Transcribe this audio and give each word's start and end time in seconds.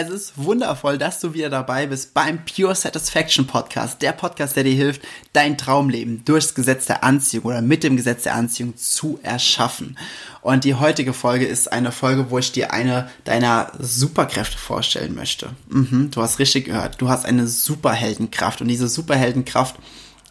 Es 0.00 0.10
ist 0.10 0.34
wundervoll, 0.36 0.96
dass 0.96 1.18
du 1.18 1.34
wieder 1.34 1.50
dabei 1.50 1.88
bist 1.88 2.14
beim 2.14 2.44
Pure 2.44 2.76
Satisfaction 2.76 3.48
Podcast, 3.48 4.00
der 4.00 4.12
Podcast, 4.12 4.54
der 4.54 4.62
dir 4.62 4.76
hilft, 4.76 5.02
dein 5.32 5.58
Traumleben 5.58 6.24
durchs 6.24 6.54
Gesetz 6.54 6.86
der 6.86 7.02
Anziehung 7.02 7.46
oder 7.46 7.62
mit 7.62 7.82
dem 7.82 7.96
Gesetz 7.96 8.22
der 8.22 8.36
Anziehung 8.36 8.76
zu 8.76 9.18
erschaffen. 9.24 9.98
Und 10.40 10.62
die 10.62 10.76
heutige 10.76 11.12
Folge 11.12 11.46
ist 11.46 11.72
eine 11.72 11.90
Folge, 11.90 12.30
wo 12.30 12.38
ich 12.38 12.52
dir 12.52 12.72
eine 12.72 13.10
deiner 13.24 13.72
Superkräfte 13.80 14.56
vorstellen 14.56 15.16
möchte. 15.16 15.50
Mhm, 15.68 16.12
du 16.12 16.22
hast 16.22 16.38
richtig 16.38 16.66
gehört. 16.66 17.00
Du 17.00 17.08
hast 17.08 17.26
eine 17.26 17.48
Superheldenkraft 17.48 18.60
und 18.60 18.68
diese 18.68 18.86
Superheldenkraft 18.86 19.74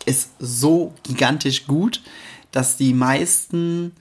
ist 0.06 0.30
so 0.40 0.94
gigantisch 1.04 1.68
gut, 1.68 2.02
dass 2.54 2.78
die 2.78 2.94
meisten 2.94 3.92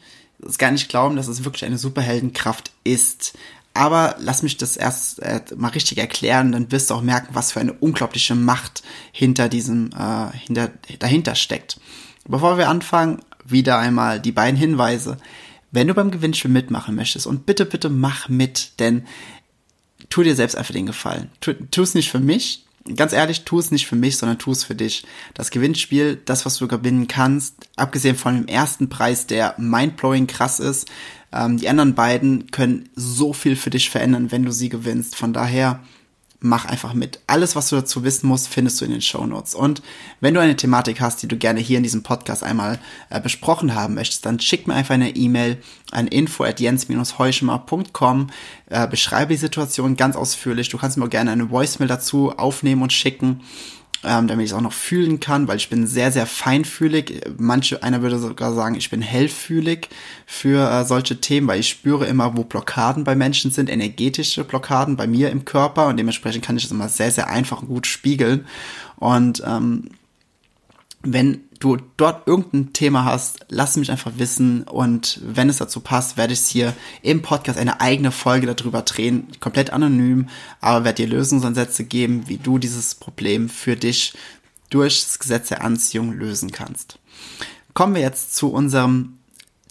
es 0.47 0.59
gar 0.59 0.71
nicht 0.71 0.89
glauben, 0.89 1.17
dass 1.17 1.29
es 1.29 1.45
wirklich 1.45 1.65
eine 1.65 1.79
Superheldenkraft 1.79 2.71
ist. 2.85 3.35
Aber 3.77 4.17
lass 4.19 4.43
mich 4.43 4.57
das 4.57 4.77
erst 4.77 5.21
äh, 5.21 5.41
mal 5.57 5.69
richtig 5.69 5.99
erklären, 5.99 6.53
dann 6.53 6.73
wirst 6.73 6.91
du 6.91 6.95
auch 6.95 7.03
merken, 7.03 7.29
was 7.35 7.53
für 7.53 7.61
eine 7.61 7.73
unglaubliche 7.73 8.35
Macht 8.35 8.83
hinter 9.13 9.49
diesem, 9.49 9.91
äh, 9.93 10.37
hinter, 10.37 10.71
dahinter 10.99 11.35
steckt. 11.35 11.79
Bevor 12.27 12.59
wir 12.59 12.69
anfangen, 12.69 13.21
wieder 13.45 13.79
einmal 13.79 14.21
die 14.21 14.33
beiden 14.33 14.59
Hinweise. 14.59 15.19
Wenn 15.71 15.89
du 15.89 15.95
beim 15.95 16.11
Gewinnspiel 16.11 16.51
mitmachen 16.51 16.95
möchtest 16.95 17.27
und 17.27 17.47
bitte, 17.47 17.67
bitte 17.67 17.91
mach 17.91 18.29
mit, 18.29 18.81
denn 18.81 19.07
tu 20.09 20.23
dir 20.23 20.35
selbst 20.35 20.57
einfach 20.57 20.75
den 20.75 20.87
Gefallen. 20.87 21.31
Tu, 21.41 21.53
tu 21.53 21.83
es 21.83 21.95
nicht 21.95 22.11
für 22.11 22.21
mich, 22.21 22.67
ganz 22.95 23.13
ehrlich, 23.13 23.45
tu 23.45 23.59
es 23.59 23.71
nicht 23.71 23.87
für 23.87 23.97
mich, 23.97 24.17
sondern 24.17 24.39
tu 24.39 24.53
es 24.53 24.65
für 24.65 24.75
dich. 24.75 25.05
Das 25.35 25.51
Gewinnspiel, 25.51 26.21
das, 26.25 26.47
was 26.47 26.57
du 26.57 26.69
gewinnen 26.69 27.09
kannst, 27.09 27.55
abgesehen 27.77 28.17
von 28.17 28.35
dem 28.37 28.49
ersten 28.49 28.89
Preis, 28.89 29.27
der 29.27 29.55
mindblowing 29.59 30.27
krass 30.27 30.61
ist, 30.61 30.89
ähm, 31.37 31.59
die 31.59 31.69
anderen 31.69 31.95
beiden 31.95 32.51
können 32.51 32.89
so 32.95 33.33
viel 33.33 33.57
für 33.57 33.71
dich 33.71 33.91
verändern, 33.91 34.31
wenn 34.33 34.45
du 34.45 34.53
sie 34.53 34.69
gewinnst. 34.69 35.17
Von 35.17 35.33
daher, 35.33 35.81
mach 36.41 36.65
einfach 36.65 36.95
mit. 36.95 37.21
Alles, 37.27 37.57
was 37.57 37.69
du 37.69 37.77
dazu 37.77 38.05
wissen 38.05 38.29
musst, 38.29 38.49
findest 38.49 38.81
du 38.81 38.85
in 38.85 38.91
den 38.91 39.03
Show 39.03 39.27
Notes. 39.27 39.55
Und 39.55 39.83
wenn 40.21 40.35
du 40.35 40.41
eine 40.41 40.57
Thematik 40.57 41.01
hast, 41.01 41.23
die 41.23 41.29
du 41.29 41.37
gerne 41.37 41.61
hier 41.61 41.79
in 41.79 41.83
diesem 41.83 42.03
Podcast 42.03 42.43
einmal 42.43 42.79
äh, 43.11 43.21
besprochen 43.21 43.75
haben 43.75 43.95
möchtest, 43.95 44.27
dann 44.27 44.41
schick 44.41 44.67
mir 44.67 44.75
einfach 44.75 44.95
eine 44.95 45.17
E-Mail 45.17 45.59
an 45.91 46.07
info 46.07 46.45
at 46.45 46.61
jens-heuschmer.com. 46.61 48.31
Äh, 48.69 48.89
beschreibe 48.89 49.35
die 49.35 49.39
Situation 49.39 49.97
ganz 49.97 50.17
ausführlich. 50.17 50.69
Du 50.69 50.79
kannst 50.79 50.97
mir 50.97 51.05
auch 51.05 51.11
gerne 51.11 51.33
eine 51.33 51.51
Voicemail 51.51 51.89
dazu 51.89 52.33
aufnehmen 52.33 52.83
und 52.83 52.93
schicken 52.93 53.41
ähm, 54.05 54.29
damit 54.29 54.45
ich 54.45 54.51
es 54.53 54.57
auch 54.57 54.63
noch 54.63 54.73
fühlen 54.73 55.21
kann, 55.21 55.49
weil 55.49 55.57
ich 55.57 55.69
bin 55.69 55.87
sehr, 55.87 56.13
sehr 56.13 56.27
feinfühlig. 56.27 57.23
Manche, 57.39 57.83
einer 57.83 58.03
würde 58.03 58.19
sogar 58.19 58.55
sagen, 58.55 58.75
ich 58.77 58.91
bin 58.91 59.03
hellfühlig 59.03 59.89
für 60.27 60.71
äh, 60.71 60.85
solche 60.85 61.21
Themen, 61.21 61.49
weil 61.49 61.61
ich 61.61 61.69
spüre 61.69 62.07
immer, 62.07 62.37
wo 62.37 62.45
Blockaden 62.45 63.05
bei 63.05 63.15
Menschen 63.15 63.51
sind, 63.51 63.71
energetische 63.71 64.45
Blockaden 64.45 64.97
bei 64.97 65.07
mir 65.07 65.31
im 65.31 65.45
Körper 65.45 65.87
und 65.87 65.97
dementsprechend 65.97 66.45
kann 66.45 66.57
ich 66.57 66.65
das 66.65 66.73
immer 66.73 66.89
sehr, 66.89 67.11
sehr 67.11 67.29
einfach 67.29 67.63
und 67.63 67.69
gut 67.69 67.87
spiegeln. 67.87 68.47
Und 68.97 69.43
ähm, 69.47 69.91
wenn 71.13 71.45
du 71.61 71.79
dort 71.97 72.27
irgendein 72.27 72.73
Thema 72.73 73.05
hast, 73.05 73.47
lass 73.49 73.77
mich 73.77 73.91
einfach 73.91 74.13
wissen 74.17 74.65
und 74.65 75.21
wenn 75.25 75.49
es 75.49 75.59
dazu 75.59 75.81
passt, 75.81 76.17
werde 76.17 76.33
ich 76.33 76.41
hier 76.41 76.75
im 77.03 77.23
Podcast 77.23 77.59
eine 77.59 77.81
eigene 77.81 78.13
Folge 78.13 78.53
darüber 78.53 78.83
drehen, 78.83 79.29
komplett 79.41 79.71
anonym, 79.71 80.29
aber 80.61 80.85
werde 80.85 81.05
dir 81.05 81.09
Lösungsansätze 81.09 81.85
geben, 81.85 82.29
wie 82.29 82.39
du 82.39 82.59
dieses 82.59 82.95
Problem 82.95 83.49
für 83.49 83.77
dich 83.77 84.15
durch 84.71 85.03
das 85.03 85.19
Gesetz 85.19 85.49
der 85.49 85.63
Anziehung 85.63 86.13
lösen 86.13 86.51
kannst. 86.51 86.99
Kommen 87.73 87.95
wir 87.95 88.03
jetzt 88.03 88.35
zu 88.35 88.53
unserem 88.53 89.19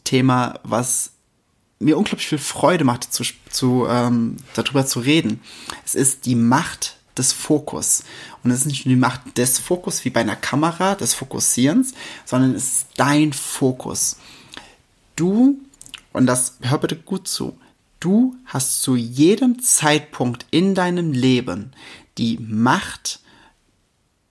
Thema, 0.04 0.60
was 0.64 1.12
mir 1.80 1.98
unglaublich 1.98 2.28
viel 2.28 2.38
Freude 2.38 2.84
macht, 2.84 3.12
zu, 3.14 3.24
zu, 3.50 3.86
ähm, 3.90 4.38
darüber 4.54 4.86
zu 4.86 5.00
reden. 5.00 5.42
Es 5.86 5.96
ist 5.96 6.26
die 6.26 6.36
Macht 6.36 6.98
des 7.18 7.32
Fokus. 7.32 8.04
Und 8.44 8.52
es 8.52 8.62
ist 8.62 8.66
nicht 8.66 8.86
nur 8.86 8.96
die 8.96 9.00
Macht 9.00 9.38
des 9.38 9.60
Fokus 9.60 10.06
wie 10.06 10.10
bei 10.10 10.22
einer 10.22 10.36
Kamera, 10.36 10.96
des 10.96 11.14
Fokussierens, 11.14 11.94
sondern 12.26 12.56
es 12.56 12.64
ist 12.64 12.88
dein 12.98 13.34
Fokus. 13.34 14.18
Du, 15.16 15.60
und 16.14 16.26
das 16.26 16.58
hör 16.62 16.78
bitte 16.78 16.96
gut 16.96 17.28
zu, 17.28 17.58
du 18.00 18.36
hast 18.46 18.82
zu 18.82 18.96
jedem 18.96 19.62
Zeitpunkt 19.62 20.46
in 20.52 20.76
deinem 20.76 21.12
Leben 21.12 21.72
die 22.18 22.38
Macht, 22.40 23.20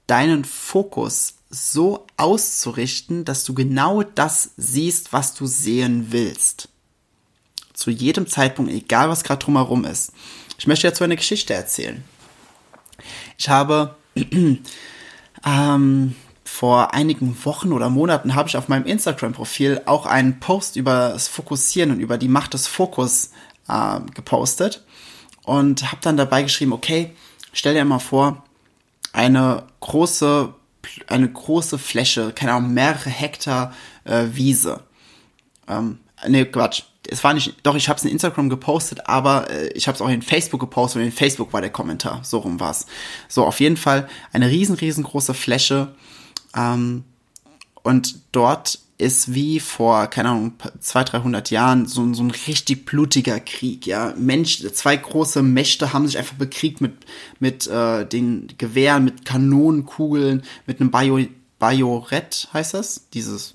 deinen 0.06 0.45
Fokus 0.45 1.34
so 1.51 2.06
auszurichten, 2.16 3.25
dass 3.25 3.45
du 3.45 3.55
genau 3.55 4.03
das 4.03 4.51
siehst, 4.56 5.12
was 5.12 5.34
du 5.34 5.47
sehen 5.47 6.09
willst. 6.11 6.69
Zu 7.72 7.91
jedem 7.91 8.27
Zeitpunkt, 8.27 8.72
egal 8.72 9.09
was 9.09 9.25
gerade 9.25 9.45
drumherum 9.45 9.84
ist. 9.84 10.12
Ich 10.59 10.66
möchte 10.66 10.93
so 10.95 11.05
eine 11.05 11.16
Geschichte 11.16 11.55
erzählen. 11.55 12.05
Ich 13.37 13.49
habe 13.49 13.97
ähm, 15.47 16.15
vor 16.45 16.95
einigen 16.95 17.37
Wochen 17.45 17.72
oder 17.72 17.91
Monaten 17.91 18.34
habe 18.34 18.49
ich 18.49 18.56
auf 18.56 18.69
meinem 18.69 18.87
Instagram-Profil 18.87 19.83
auch 19.87 20.06
einen 20.06 20.41
Post 20.41 20.77
über 20.77 21.11
das 21.11 21.28
Fokussieren 21.28 21.91
und 21.91 22.00
über 22.00 22.19
die 22.19 22.28
Macht 22.28 22.55
des 22.55 22.67
Fokus 22.67 23.31
äh, 23.69 24.00
gepostet 24.15 24.84
und 25.45 25.91
habe 25.91 26.00
dann 26.03 26.17
dabei 26.17 26.43
geschrieben, 26.43 26.72
okay, 26.72 27.12
stell 27.53 27.75
dir 27.75 27.84
mal 27.84 27.99
vor, 27.99 28.45
eine 29.12 29.65
große, 29.81 30.53
eine 31.06 31.28
große 31.31 31.78
Fläche, 31.78 32.33
keine 32.33 32.53
Ahnung, 32.53 32.75
mehrere 32.75 33.11
Hektar 33.11 33.72
äh, 34.05 34.27
Wiese. 34.33 34.81
Ähm, 35.69 36.01
nee, 36.27 36.45
Quatsch, 36.45 36.83
es 37.09 37.22
war 37.22 37.34
nicht, 37.34 37.54
doch, 37.62 37.75
ich 37.75 37.88
habe 37.88 37.98
es 37.98 38.04
in 38.04 38.10
Instagram 38.10 38.48
gepostet, 38.48 39.06
aber 39.06 39.50
äh, 39.50 39.69
ich 39.69 39.87
habe 39.88 39.97
es 39.97 40.03
auch 40.03 40.09
in 40.09 40.22
Facebook 40.22 40.60
gepostet 40.60 41.00
und 41.00 41.06
in 41.06 41.12
Facebook 41.12 41.53
war 41.53 41.60
der 41.60 41.70
Kommentar. 41.70 42.20
So 42.22 42.38
rum 42.38 42.60
war's. 42.60 42.87
So, 43.28 43.44
auf 43.44 43.60
jeden 43.60 43.76
Fall 43.76 44.09
eine 44.32 44.48
riesen, 44.48 44.75
riesengroße 44.75 45.34
Fläche. 45.34 45.94
Ähm, 46.56 47.04
und 47.82 48.16
dort 48.32 48.78
ist 48.97 49.34
wie 49.34 49.60
vor, 49.60 50.06
keine 50.06 50.31
Ahnung, 50.31 50.53
200, 50.81 51.12
300 51.15 51.50
Jahren 51.50 51.87
so, 51.87 52.15
so 52.15 52.22
ein 52.22 52.31
richtig 52.31 52.87
blutiger 52.87 53.41
Krieg, 53.41 53.86
ja. 53.86 54.15
Mensch, 54.16 54.62
zwei 54.72 54.97
große 54.97 55.42
Mächte 55.42 55.92
haben 55.92 56.06
sich 56.06 56.16
einfach 56.16 56.36
bekriegt 56.36 56.81
mit, 56.81 56.92
mit 57.41 57.66
äh, 57.66 58.06
den 58.06 58.48
Gewehren, 58.56 59.04
mit 59.04 59.25
Kanonenkugeln, 59.25 60.42
mit 60.66 60.81
einem 60.81 60.91
Bio, 60.91 61.19
Biorett 61.59 62.48
heißt 62.53 62.75
das? 62.75 63.09
Dieses, 63.12 63.54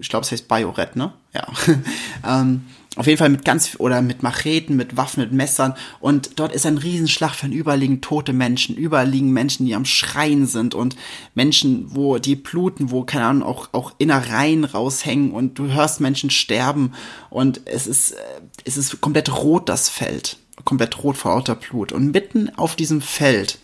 ich 0.00 0.08
glaube, 0.08 0.24
es 0.24 0.32
heißt 0.32 0.48
Biorett, 0.48 0.96
ne? 0.96 1.12
Ja. 1.32 1.46
ähm, 2.40 2.64
auf 2.96 3.06
jeden 3.06 3.18
Fall 3.18 3.30
mit 3.30 3.44
ganz 3.44 3.76
oder 3.78 4.02
mit 4.02 4.22
Macheten, 4.22 4.76
mit 4.76 4.98
Waffen, 4.98 5.22
mit 5.22 5.32
Messern. 5.32 5.74
Und 6.00 6.38
dort 6.38 6.52
ist 6.52 6.66
ein 6.66 6.76
Riesenschlag 6.76 7.42
überall 7.44 7.78
liegen 7.78 8.02
tote 8.02 8.34
Menschen, 8.34 8.76
überall 8.76 9.08
Menschen, 9.08 9.64
die 9.64 9.74
am 9.74 9.86
Schreien 9.86 10.46
sind 10.46 10.74
und 10.74 10.96
Menschen, 11.34 11.86
wo 11.94 12.18
die 12.18 12.36
bluten, 12.36 12.90
wo 12.90 13.04
keine 13.04 13.24
Ahnung 13.24 13.48
auch 13.48 13.70
auch 13.72 13.94
Innereien 13.96 14.64
raushängen 14.64 15.32
und 15.32 15.58
du 15.58 15.72
hörst 15.72 16.00
Menschen 16.00 16.28
sterben. 16.28 16.92
Und 17.30 17.62
es 17.64 17.86
ist 17.86 18.12
äh, 18.12 18.16
es 18.64 18.76
ist 18.76 19.00
komplett 19.00 19.34
rot 19.34 19.70
das 19.70 19.88
Feld, 19.88 20.36
komplett 20.64 21.02
rot 21.02 21.16
vor 21.16 21.34
lauter 21.34 21.54
Blut. 21.54 21.92
Und 21.92 22.12
mitten 22.12 22.50
auf 22.56 22.76
diesem 22.76 23.00
Feld 23.00 23.58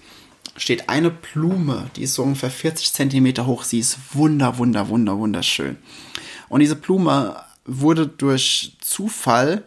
steht 0.56 0.88
eine 0.88 1.10
Blume, 1.10 1.90
die 1.96 2.02
ist 2.02 2.14
so 2.14 2.22
ungefähr 2.22 2.50
40 2.50 2.94
Zentimeter 2.94 3.46
hoch, 3.46 3.64
sie 3.64 3.78
ist 3.78 3.98
wunder 4.14 4.56
wunder 4.56 4.88
wunder 4.88 5.18
wunderschön. 5.18 5.76
Und 6.48 6.60
diese 6.60 6.76
Blume 6.76 7.36
wurde 7.68 8.06
durch 8.06 8.76
Zufall, 8.80 9.62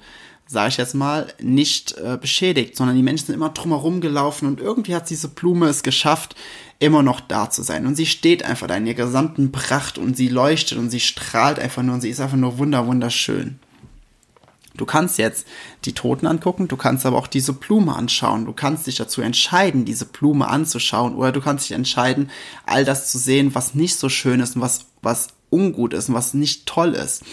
sage 0.48 0.70
ich 0.70 0.78
jetzt 0.78 0.96
mal, 0.96 1.34
nicht 1.40 1.98
äh, 1.98 2.18
beschädigt, 2.20 2.76
sondern 2.76 2.98
die 2.98 3.04
Menschen 3.04 3.28
sind 3.28 3.36
immer 3.36 3.50
drumherum 3.50 4.02
gelaufen 4.02 4.48
und 4.48 4.60
irgendwie 4.60 4.96
hat 4.96 5.10
diese 5.10 5.30
Blume 5.30 5.68
es 5.68 5.84
geschafft, 5.84 6.36
immer 6.80 7.04
noch 7.04 7.22
da 7.22 7.50
zu 7.50 7.62
sein. 7.62 7.86
Und 7.86 7.96
sie 7.96 8.08
steht 8.08 8.44
einfach 8.44 8.68
da 8.68 8.76
in 8.76 8.88
ihrer 8.88 9.06
gesamten 9.06 9.52
Pracht 9.52 9.98
und 9.98 10.18
sie 10.18 10.28
leuchtet 10.28 10.78
und 10.78 10.90
sie 10.90 11.00
strahlt 11.00 11.60
einfach 11.60 11.84
nur 11.84 11.96
und 11.96 12.02
sie 12.02 12.10
ist 12.10 12.20
einfach 12.20 12.38
nur 12.38 12.58
wunder, 12.58 12.88
wunderschön. 12.88 13.60
Du 14.76 14.86
kannst 14.86 15.18
jetzt 15.18 15.46
die 15.86 15.94
Toten 15.94 16.26
angucken, 16.26 16.68
du 16.68 16.78
kannst 16.78 17.06
aber 17.06 17.18
auch 17.18 17.28
diese 17.28 17.54
Blume 17.54 17.96
anschauen. 17.96 18.46
Du 18.46 18.54
kannst 18.54 18.88
dich 18.88 18.96
dazu 18.96 19.22
entscheiden, 19.22 19.86
diese 19.86 20.06
Blume 20.06 20.48
anzuschauen 20.48 21.16
oder 21.16 21.32
du 21.32 21.42
kannst 21.42 21.70
dich 21.70 21.76
entscheiden, 21.76 22.32
all 22.66 22.86
das 22.86 23.12
zu 23.12 23.18
sehen, 23.18 23.54
was 23.54 23.76
nicht 23.76 23.98
so 23.98 24.10
schön 24.10 24.40
ist 24.40 24.56
und 24.56 24.62
was, 24.62 24.86
was 25.02 25.30
ungut 25.52 25.94
ist 25.94 26.10
und 26.10 26.16
was 26.16 26.34
nicht 26.34 26.66
toll 26.66 26.94
ist. 26.94 27.24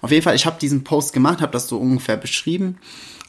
Auf 0.00 0.10
jeden 0.10 0.22
Fall, 0.22 0.36
ich 0.36 0.46
habe 0.46 0.58
diesen 0.60 0.84
Post 0.84 1.12
gemacht, 1.12 1.40
habe 1.40 1.52
das 1.52 1.68
so 1.68 1.78
ungefähr 1.78 2.16
beschrieben. 2.16 2.78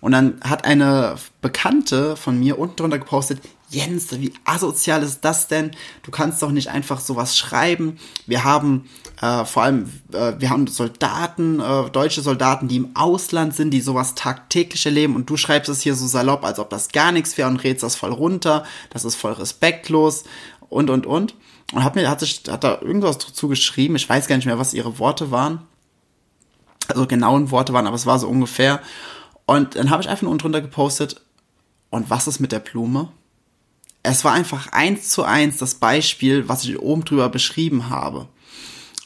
Und 0.02 0.12
dann 0.12 0.40
hat 0.42 0.66
eine 0.66 1.16
Bekannte 1.42 2.16
von 2.16 2.40
mir 2.40 2.60
unten 2.60 2.76
drunter 2.76 3.00
gepostet, 3.00 3.42
Jens, 3.70 4.12
wie 4.20 4.34
asozial 4.46 5.02
ist 5.02 5.22
das 5.22 5.48
denn? 5.48 5.72
Du 6.04 6.12
kannst 6.12 6.42
doch 6.44 6.52
nicht 6.52 6.70
einfach 6.70 7.00
sowas 7.00 7.36
schreiben. 7.36 7.98
Wir 8.28 8.44
haben 8.44 8.88
äh, 9.22 9.44
vor 9.46 9.64
allem, 9.64 9.92
äh, 10.14 10.34
wir 10.38 10.50
haben 10.52 10.68
Soldaten, 10.68 11.60
äh, 11.60 11.90
deutsche 11.90 12.22
Soldaten, 12.22 12.68
die 12.68 12.78
im 12.78 12.96
Ausland 12.96 13.56
sind, 13.56 13.72
die 13.72 13.82
sowas 13.82 14.14
tagtäglich 14.14 14.86
erleben 14.86 15.16
und 15.16 15.30
du 15.30 15.38
schreibst 15.38 15.70
es 15.70 15.82
hier 15.82 15.96
so 15.96 16.06
salopp, 16.06 16.46
als 16.46 16.60
ob 16.60 16.70
das 16.70 16.90
gar 16.90 17.12
nichts 17.12 17.38
wäre 17.38 17.50
und 17.50 17.64
redest 17.64 17.84
das 17.84 17.96
voll 17.96 18.14
runter. 18.14 18.64
Das 18.92 19.06
ist 19.06 19.16
voll 19.16 19.34
respektlos 19.34 20.26
und, 20.70 20.90
und, 20.90 21.06
und. 21.08 21.34
Und 21.74 21.84
hat 21.84 21.96
mir, 21.96 22.10
hat 22.10 22.20
sich, 22.20 22.44
hat 22.48 22.64
da 22.64 22.80
irgendwas 22.82 23.18
dazu 23.18 23.48
geschrieben. 23.48 23.96
Ich 23.96 24.08
weiß 24.08 24.28
gar 24.28 24.36
nicht 24.36 24.46
mehr, 24.46 24.60
was 24.60 24.74
ihre 24.74 25.00
Worte 25.00 25.32
waren. 25.32 25.62
Also 26.88 27.08
genauen 27.08 27.50
Worte 27.52 27.74
waren, 27.74 27.88
aber 27.88 27.96
es 27.96 28.06
war 28.06 28.20
so 28.20 28.28
ungefähr. 28.28 28.82
Und 29.46 29.76
dann 29.76 29.90
habe 29.90 30.04
ich 30.04 30.10
einfach 30.10 30.24
nur 30.24 30.38
drunter 30.38 30.62
gepostet. 30.62 31.22
Und 31.90 32.10
was 32.10 32.28
ist 32.28 32.40
mit 32.40 32.52
der 32.52 32.60
Blume? 32.60 33.12
Es 34.04 34.24
war 34.24 34.34
einfach 34.34 34.72
eins 34.72 35.10
zu 35.10 35.24
eins 35.24 35.58
das 35.58 35.76
Beispiel, 35.76 36.48
was 36.48 36.64
ich 36.64 36.80
oben 36.80 37.06
drüber 37.06 37.30
beschrieben 37.30 37.90
habe. 37.90 38.28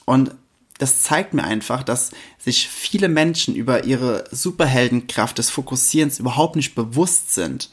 Und 0.06 0.36
das 0.80 1.04
zeigt 1.04 1.34
mir 1.34 1.44
einfach, 1.44 1.84
dass 1.84 2.12
sich 2.38 2.68
viele 2.68 3.10
Menschen 3.10 3.54
über 3.54 3.84
ihre 3.84 4.26
Superheldenkraft 4.32 5.38
des 5.38 5.50
Fokussierens 5.50 6.20
überhaupt 6.20 6.56
nicht 6.56 6.74
bewusst 6.74 7.34
sind. 7.34 7.70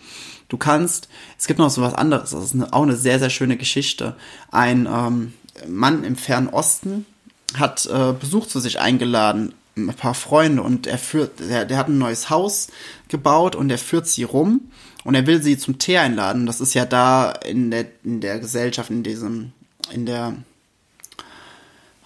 Du 0.48 0.56
kannst, 0.56 1.08
es 1.38 1.46
gibt 1.46 1.58
noch 1.58 1.70
so 1.70 1.82
was 1.82 1.94
anderes, 1.94 2.31
das 2.31 2.44
ist 2.44 2.54
eine, 2.54 2.72
auch 2.72 2.82
eine 2.82 2.96
sehr, 2.96 3.19
sehr 3.19 3.31
schöne 3.31 3.56
Geschichte. 3.56 4.14
Ein 4.50 4.87
ähm, 4.87 5.34
Mann 5.66 6.04
im 6.04 6.16
Fernen 6.16 6.48
Osten 6.48 7.06
hat 7.54 7.87
äh, 7.87 8.12
Besuch 8.12 8.46
zu 8.46 8.60
sich 8.60 8.81
eingeladen, 8.81 9.54
ein 9.76 9.88
paar 9.88 10.14
Freunde 10.14 10.62
und 10.62 10.87
er 10.87 10.98
führt, 10.98 11.40
der, 11.40 11.64
der 11.64 11.76
hat 11.76 11.88
ein 11.88 11.98
neues 11.98 12.31
Haus 12.31 12.69
gebaut 13.08 13.54
und 13.54 13.70
er 13.70 13.78
führt 13.78 14.06
sie 14.06 14.22
rum 14.22 14.72
und 15.04 15.14
er 15.14 15.26
will 15.26 15.43
sie 15.43 15.58
zum 15.58 15.78
Tee 15.78 15.98
einladen. 15.98 16.46
Das 16.46 16.60
ist 16.60 16.75
ja 16.75 16.87
da 16.87 17.31
in 17.31 17.70
der, 17.70 17.87
in 18.02 18.20
der 18.20 18.38
Gesellschaft, 18.38 18.90
in 18.90 19.02
diesem, 19.02 19.52
in 19.92 20.06
der, 20.06 20.34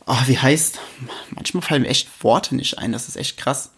oh, 0.07 0.19
wie 0.27 0.39
heißt, 0.39 0.81
manchmal 1.31 1.63
fallen 1.63 1.83
mir 1.83 1.89
echt 1.89 2.09
Worte 2.25 2.57
nicht 2.57 2.79
ein, 2.79 2.93
das 2.93 3.09
ist 3.09 3.17
echt 3.17 3.37
krass. 3.37 3.71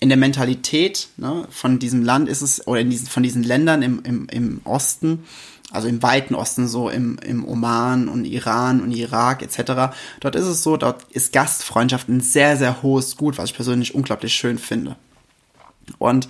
In 0.00 0.08
der 0.08 0.18
Mentalität 0.18 1.08
ne, 1.16 1.46
von 1.50 1.78
diesem 1.78 2.02
Land 2.02 2.28
ist 2.28 2.40
es, 2.40 2.66
oder 2.66 2.80
in 2.80 2.90
diesen, 2.90 3.06
von 3.06 3.22
diesen 3.22 3.42
Ländern 3.42 3.82
im, 3.82 4.02
im, 4.02 4.28
im 4.30 4.60
Osten, 4.64 5.24
also 5.70 5.88
im 5.88 6.02
weiten 6.02 6.34
Osten, 6.34 6.66
so 6.66 6.88
im, 6.88 7.18
im 7.18 7.46
Oman 7.46 8.08
und 8.08 8.24
Iran 8.24 8.80
und 8.80 8.90
Irak 8.92 9.42
etc., 9.42 9.94
dort 10.20 10.34
ist 10.36 10.46
es 10.46 10.62
so, 10.62 10.76
dort 10.76 11.04
ist 11.10 11.32
Gastfreundschaft 11.32 12.08
ein 12.08 12.20
sehr, 12.20 12.56
sehr 12.56 12.82
hohes 12.82 13.16
Gut, 13.16 13.38
was 13.38 13.50
ich 13.50 13.56
persönlich 13.56 13.94
unglaublich 13.94 14.34
schön 14.34 14.58
finde. 14.58 14.96
Und 15.98 16.28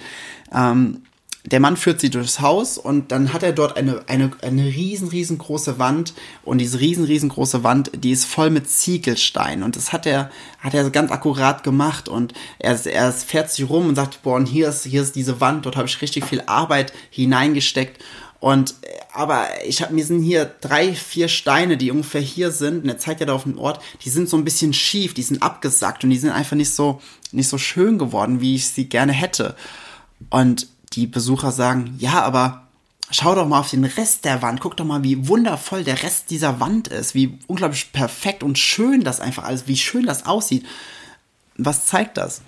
ähm, 0.53 1.03
der 1.45 1.61
Mann 1.61 1.77
führt 1.77 2.01
sie 2.01 2.11
durchs 2.11 2.41
Haus 2.41 2.77
und 2.77 3.13
dann 3.13 3.33
hat 3.33 3.43
er 3.43 3.53
dort 3.53 3.77
eine, 3.77 4.03
eine, 4.09 4.31
eine 4.43 4.65
riesen, 4.65 5.09
riesengroße 5.09 5.79
Wand. 5.79 6.13
Und 6.43 6.59
diese 6.59 6.81
riesen, 6.81 7.05
riesengroße 7.05 7.65
Wand, 7.65 7.91
die 7.95 8.11
ist 8.11 8.27
voll 8.27 8.51
mit 8.51 8.69
Ziegelsteinen 8.69 9.65
und 9.65 9.77
das 9.77 9.93
hat 9.93 10.05
er, 10.05 10.31
hat 10.59 10.75
er 10.75 10.91
ganz 10.91 11.11
akkurat 11.11 11.65
gemacht. 11.65 12.09
Und 12.09 12.35
er, 12.59 12.85
er 12.87 13.13
fährt 13.13 13.51
sich 13.51 13.69
rum 13.69 13.89
und 13.89 13.97
sagt, 13.97 14.23
boah, 14.23 14.37
und 14.37 14.47
hier 14.47 14.69
ist, 14.69 14.85
hier 14.85 15.01
ist 15.03 15.17
diese 15.17 15.41
Wand, 15.41 15.65
dort 15.65 15.77
habe 15.77 15.89
ich 15.89 16.03
richtig 16.03 16.27
viel 16.27 16.43
Arbeit 16.45 16.93
hineingesteckt. 17.11 18.03
Und 18.39 18.75
aber 19.13 19.49
ich 19.67 19.83
habe 19.83 19.93
mir 19.93 20.05
sind 20.05 20.23
hier 20.23 20.45
drei, 20.61 20.95
vier 20.95 21.29
Steine, 21.29 21.77
die 21.77 21.91
ungefähr 21.91 22.21
hier 22.21 22.51
sind, 22.53 22.85
und 22.85 22.89
er 22.89 22.99
zeigt 22.99 23.21
ja 23.21 23.27
da 23.27 23.35
auf 23.35 23.45
den 23.45 23.59
Ort, 23.59 23.83
die 24.05 24.11
sind 24.11 24.29
so 24.29 24.37
ein 24.37 24.45
bisschen 24.45 24.73
schief, 24.73 25.15
die 25.15 25.23
sind 25.23 25.43
abgesackt. 25.43 26.05
Und 26.05 26.11
die 26.11 26.19
sind 26.19 26.31
einfach 26.31 26.57
nicht 26.57 26.73
so 26.73 27.01
nicht 27.33 27.49
so 27.49 27.59
schön 27.59 27.99
geworden, 27.99 28.41
wie 28.41 28.57
ich 28.57 28.69
sie 28.69 28.89
gerne 28.89 29.13
hätte. 29.13 29.57
Und 30.31 30.67
die 30.93 31.07
Besucher 31.07 31.53
sagen, 31.53 31.95
ja, 31.99 32.23
aber 32.23 32.67
schau 33.11 33.35
doch 33.35 33.47
mal 33.47 33.61
auf 33.61 33.71
den 33.71 33.85
Rest 33.85 34.25
der 34.25 34.43
Wand, 34.43 34.61
guck 34.61 34.77
doch 34.77 34.85
mal, 34.85 35.03
wie 35.03 35.29
wundervoll 35.29 35.85
der 35.85 36.03
Rest 36.03 36.31
dieser 36.31 36.61
Wand 36.61 36.89
ist, 36.89 37.15
wie 37.15 37.39
unglaublich 37.47 37.93
perfekt 37.93 38.43
und 38.43 38.59
schön 38.59 39.03
das 39.03 39.21
einfach 39.21 39.45
alles, 39.45 39.67
wie 39.67 39.77
schön 39.77 40.07
das 40.07 40.27
aussieht. 40.27 40.65
Was 41.57 41.87
zeigt 41.87 42.17
das? 42.17 42.43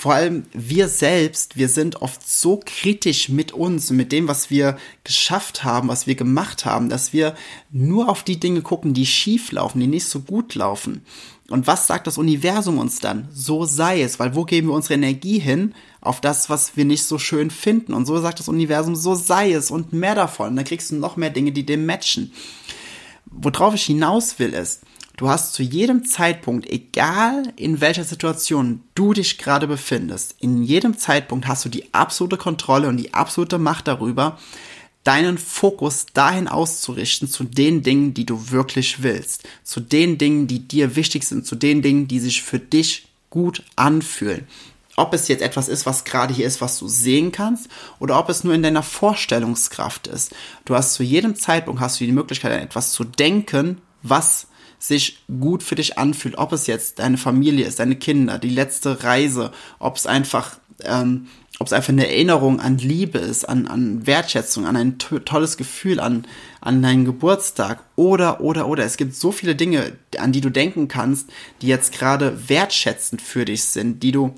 Vor 0.00 0.14
allem 0.14 0.46
wir 0.54 0.88
selbst, 0.88 1.58
wir 1.58 1.68
sind 1.68 2.00
oft 2.00 2.26
so 2.26 2.58
kritisch 2.64 3.28
mit 3.28 3.52
uns 3.52 3.90
und 3.90 3.98
mit 3.98 4.12
dem, 4.12 4.28
was 4.28 4.48
wir 4.48 4.78
geschafft 5.04 5.62
haben, 5.62 5.88
was 5.88 6.06
wir 6.06 6.14
gemacht 6.14 6.64
haben, 6.64 6.88
dass 6.88 7.12
wir 7.12 7.34
nur 7.70 8.08
auf 8.08 8.22
die 8.22 8.40
Dinge 8.40 8.62
gucken, 8.62 8.94
die 8.94 9.04
schief 9.04 9.52
laufen, 9.52 9.78
die 9.78 9.86
nicht 9.86 10.06
so 10.06 10.20
gut 10.20 10.54
laufen. 10.54 11.04
Und 11.50 11.66
was 11.66 11.88
sagt 11.88 12.06
das 12.06 12.16
Universum 12.16 12.78
uns 12.78 13.00
dann? 13.00 13.28
So 13.32 13.64
sei 13.64 14.02
es, 14.02 14.20
weil 14.20 14.36
wo 14.36 14.44
geben 14.44 14.68
wir 14.68 14.74
unsere 14.74 14.94
Energie 14.94 15.40
hin? 15.40 15.74
Auf 16.00 16.20
das, 16.20 16.48
was 16.48 16.76
wir 16.76 16.84
nicht 16.84 17.04
so 17.04 17.18
schön 17.18 17.50
finden. 17.50 17.92
Und 17.92 18.06
so 18.06 18.18
sagt 18.20 18.38
das 18.38 18.48
Universum, 18.48 18.94
so 18.94 19.16
sei 19.16 19.52
es 19.52 19.70
und 19.70 19.92
mehr 19.92 20.14
davon. 20.14 20.50
Und 20.50 20.56
dann 20.56 20.64
kriegst 20.64 20.92
du 20.92 20.94
noch 20.94 21.16
mehr 21.16 21.30
Dinge, 21.30 21.50
die 21.50 21.66
dem 21.66 21.86
matchen. 21.86 22.32
Worauf 23.26 23.74
ich 23.74 23.82
hinaus 23.82 24.38
will, 24.38 24.54
ist, 24.54 24.82
du 25.16 25.28
hast 25.28 25.52
zu 25.52 25.64
jedem 25.64 26.04
Zeitpunkt, 26.04 26.70
egal 26.70 27.52
in 27.56 27.80
welcher 27.80 28.04
Situation 28.04 28.82
du 28.94 29.12
dich 29.12 29.36
gerade 29.36 29.66
befindest, 29.66 30.36
in 30.38 30.62
jedem 30.62 30.98
Zeitpunkt 30.98 31.48
hast 31.48 31.64
du 31.64 31.68
die 31.68 31.92
absolute 31.92 32.36
Kontrolle 32.36 32.88
und 32.88 32.96
die 32.96 33.12
absolute 33.12 33.58
Macht 33.58 33.88
darüber, 33.88 34.38
deinen 35.04 35.38
Fokus 35.38 36.06
dahin 36.12 36.48
auszurichten 36.48 37.28
zu 37.28 37.44
den 37.44 37.82
Dingen, 37.82 38.14
die 38.14 38.26
du 38.26 38.50
wirklich 38.50 39.02
willst, 39.02 39.48
zu 39.64 39.80
den 39.80 40.18
Dingen, 40.18 40.46
die 40.46 40.60
dir 40.60 40.96
wichtig 40.96 41.24
sind, 41.24 41.46
zu 41.46 41.54
den 41.54 41.82
Dingen, 41.82 42.06
die 42.06 42.20
sich 42.20 42.42
für 42.42 42.58
dich 42.58 43.08
gut 43.30 43.62
anfühlen. 43.76 44.46
Ob 44.96 45.14
es 45.14 45.28
jetzt 45.28 45.40
etwas 45.40 45.68
ist, 45.68 45.86
was 45.86 46.04
gerade 46.04 46.34
hier 46.34 46.46
ist, 46.46 46.60
was 46.60 46.78
du 46.78 46.86
sehen 46.86 47.32
kannst, 47.32 47.68
oder 48.00 48.18
ob 48.18 48.28
es 48.28 48.44
nur 48.44 48.52
in 48.52 48.62
deiner 48.62 48.82
Vorstellungskraft 48.82 50.06
ist. 50.08 50.34
Du 50.66 50.74
hast 50.74 50.94
zu 50.94 51.02
jedem 51.02 51.36
Zeitpunkt 51.36 51.80
hast 51.80 52.00
du 52.00 52.04
die 52.04 52.12
Möglichkeit, 52.12 52.52
an 52.52 52.60
etwas 52.60 52.92
zu 52.92 53.04
denken, 53.04 53.80
was 54.02 54.48
sich 54.78 55.22
gut 55.40 55.62
für 55.62 55.76
dich 55.76 55.96
anfühlt. 55.96 56.36
Ob 56.36 56.52
es 56.52 56.66
jetzt 56.66 56.98
deine 56.98 57.18
Familie 57.18 57.66
ist, 57.66 57.78
deine 57.78 57.96
Kinder, 57.96 58.38
die 58.38 58.50
letzte 58.50 59.04
Reise, 59.04 59.52
ob 59.78 59.96
es 59.96 60.06
einfach 60.06 60.58
ähm, 60.82 61.28
ob 61.60 61.66
es 61.66 61.74
einfach 61.74 61.90
eine 61.90 62.08
Erinnerung 62.08 62.58
an 62.58 62.78
Liebe 62.78 63.18
ist, 63.18 63.46
an, 63.46 63.66
an 63.66 64.06
Wertschätzung, 64.06 64.66
an 64.66 64.76
ein 64.76 64.96
to 64.96 65.18
tolles 65.18 65.58
Gefühl, 65.58 66.00
an, 66.00 66.24
an 66.62 66.80
deinen 66.80 67.04
Geburtstag 67.04 67.84
oder, 67.96 68.40
oder, 68.40 68.66
oder. 68.66 68.84
Es 68.84 68.96
gibt 68.96 69.14
so 69.14 69.30
viele 69.30 69.54
Dinge, 69.54 69.92
an 70.18 70.32
die 70.32 70.40
du 70.40 70.48
denken 70.48 70.88
kannst, 70.88 71.28
die 71.60 71.66
jetzt 71.66 71.92
gerade 71.92 72.48
wertschätzend 72.48 73.20
für 73.20 73.44
dich 73.44 73.64
sind, 73.64 74.02
die 74.02 74.10
du 74.10 74.34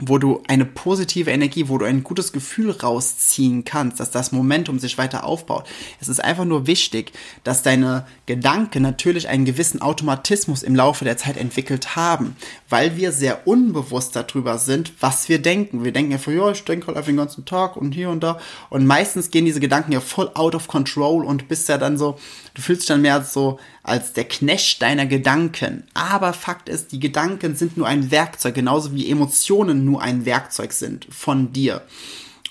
wo 0.00 0.18
du 0.18 0.42
eine 0.48 0.64
positive 0.64 1.30
Energie, 1.30 1.68
wo 1.68 1.78
du 1.78 1.84
ein 1.84 2.02
gutes 2.02 2.32
Gefühl 2.32 2.70
rausziehen 2.72 3.64
kannst, 3.64 4.00
dass 4.00 4.10
das 4.10 4.32
Momentum 4.32 4.78
sich 4.78 4.98
weiter 4.98 5.24
aufbaut. 5.24 5.66
Es 6.00 6.08
ist 6.08 6.22
einfach 6.22 6.44
nur 6.44 6.66
wichtig, 6.66 7.12
dass 7.44 7.62
deine 7.62 8.06
Gedanken 8.26 8.82
natürlich 8.82 9.28
einen 9.28 9.44
gewissen 9.44 9.80
Automatismus 9.80 10.62
im 10.62 10.74
Laufe 10.74 11.04
der 11.04 11.16
Zeit 11.16 11.36
entwickelt 11.36 11.94
haben, 11.94 12.36
weil 12.68 12.96
wir 12.96 13.12
sehr 13.12 13.46
unbewusst 13.46 14.16
darüber 14.16 14.58
sind, 14.58 14.92
was 15.00 15.28
wir 15.28 15.40
denken. 15.40 15.84
Wir 15.84 15.92
denken 15.92 16.12
ja, 16.12 16.32
ja, 16.32 16.50
ich 16.50 16.64
denke 16.64 16.88
halt 16.88 16.96
einfach 16.96 17.10
den 17.10 17.16
ganzen 17.16 17.44
Tag 17.44 17.76
und 17.76 17.92
hier 17.92 18.10
und 18.10 18.22
da 18.22 18.40
und 18.70 18.86
meistens 18.86 19.30
gehen 19.30 19.44
diese 19.44 19.60
Gedanken 19.60 19.92
ja 19.92 20.00
voll 20.00 20.30
out 20.34 20.54
of 20.54 20.66
control 20.66 21.24
und 21.24 21.48
bist 21.48 21.68
ja 21.68 21.78
dann 21.78 21.98
so, 21.98 22.18
du 22.54 22.62
fühlst 22.62 22.82
dich 22.82 22.88
dann 22.88 23.02
mehr 23.02 23.22
so 23.22 23.58
als 23.82 24.12
der 24.12 24.24
Knecht 24.24 24.80
deiner 24.80 25.06
Gedanken. 25.06 25.84
Aber 25.92 26.32
Fakt 26.32 26.68
ist, 26.68 26.92
die 26.92 27.00
Gedanken 27.00 27.56
sind 27.56 27.76
nur 27.76 27.86
ein 27.86 28.10
Werkzeug, 28.10 28.54
genauso 28.54 28.94
wie 28.94 29.10
Emotionen 29.10 29.84
nur 29.84 30.00
ein 30.00 30.24
Werkzeug 30.24 30.72
sind 30.72 31.06
von 31.10 31.52
dir. 31.52 31.82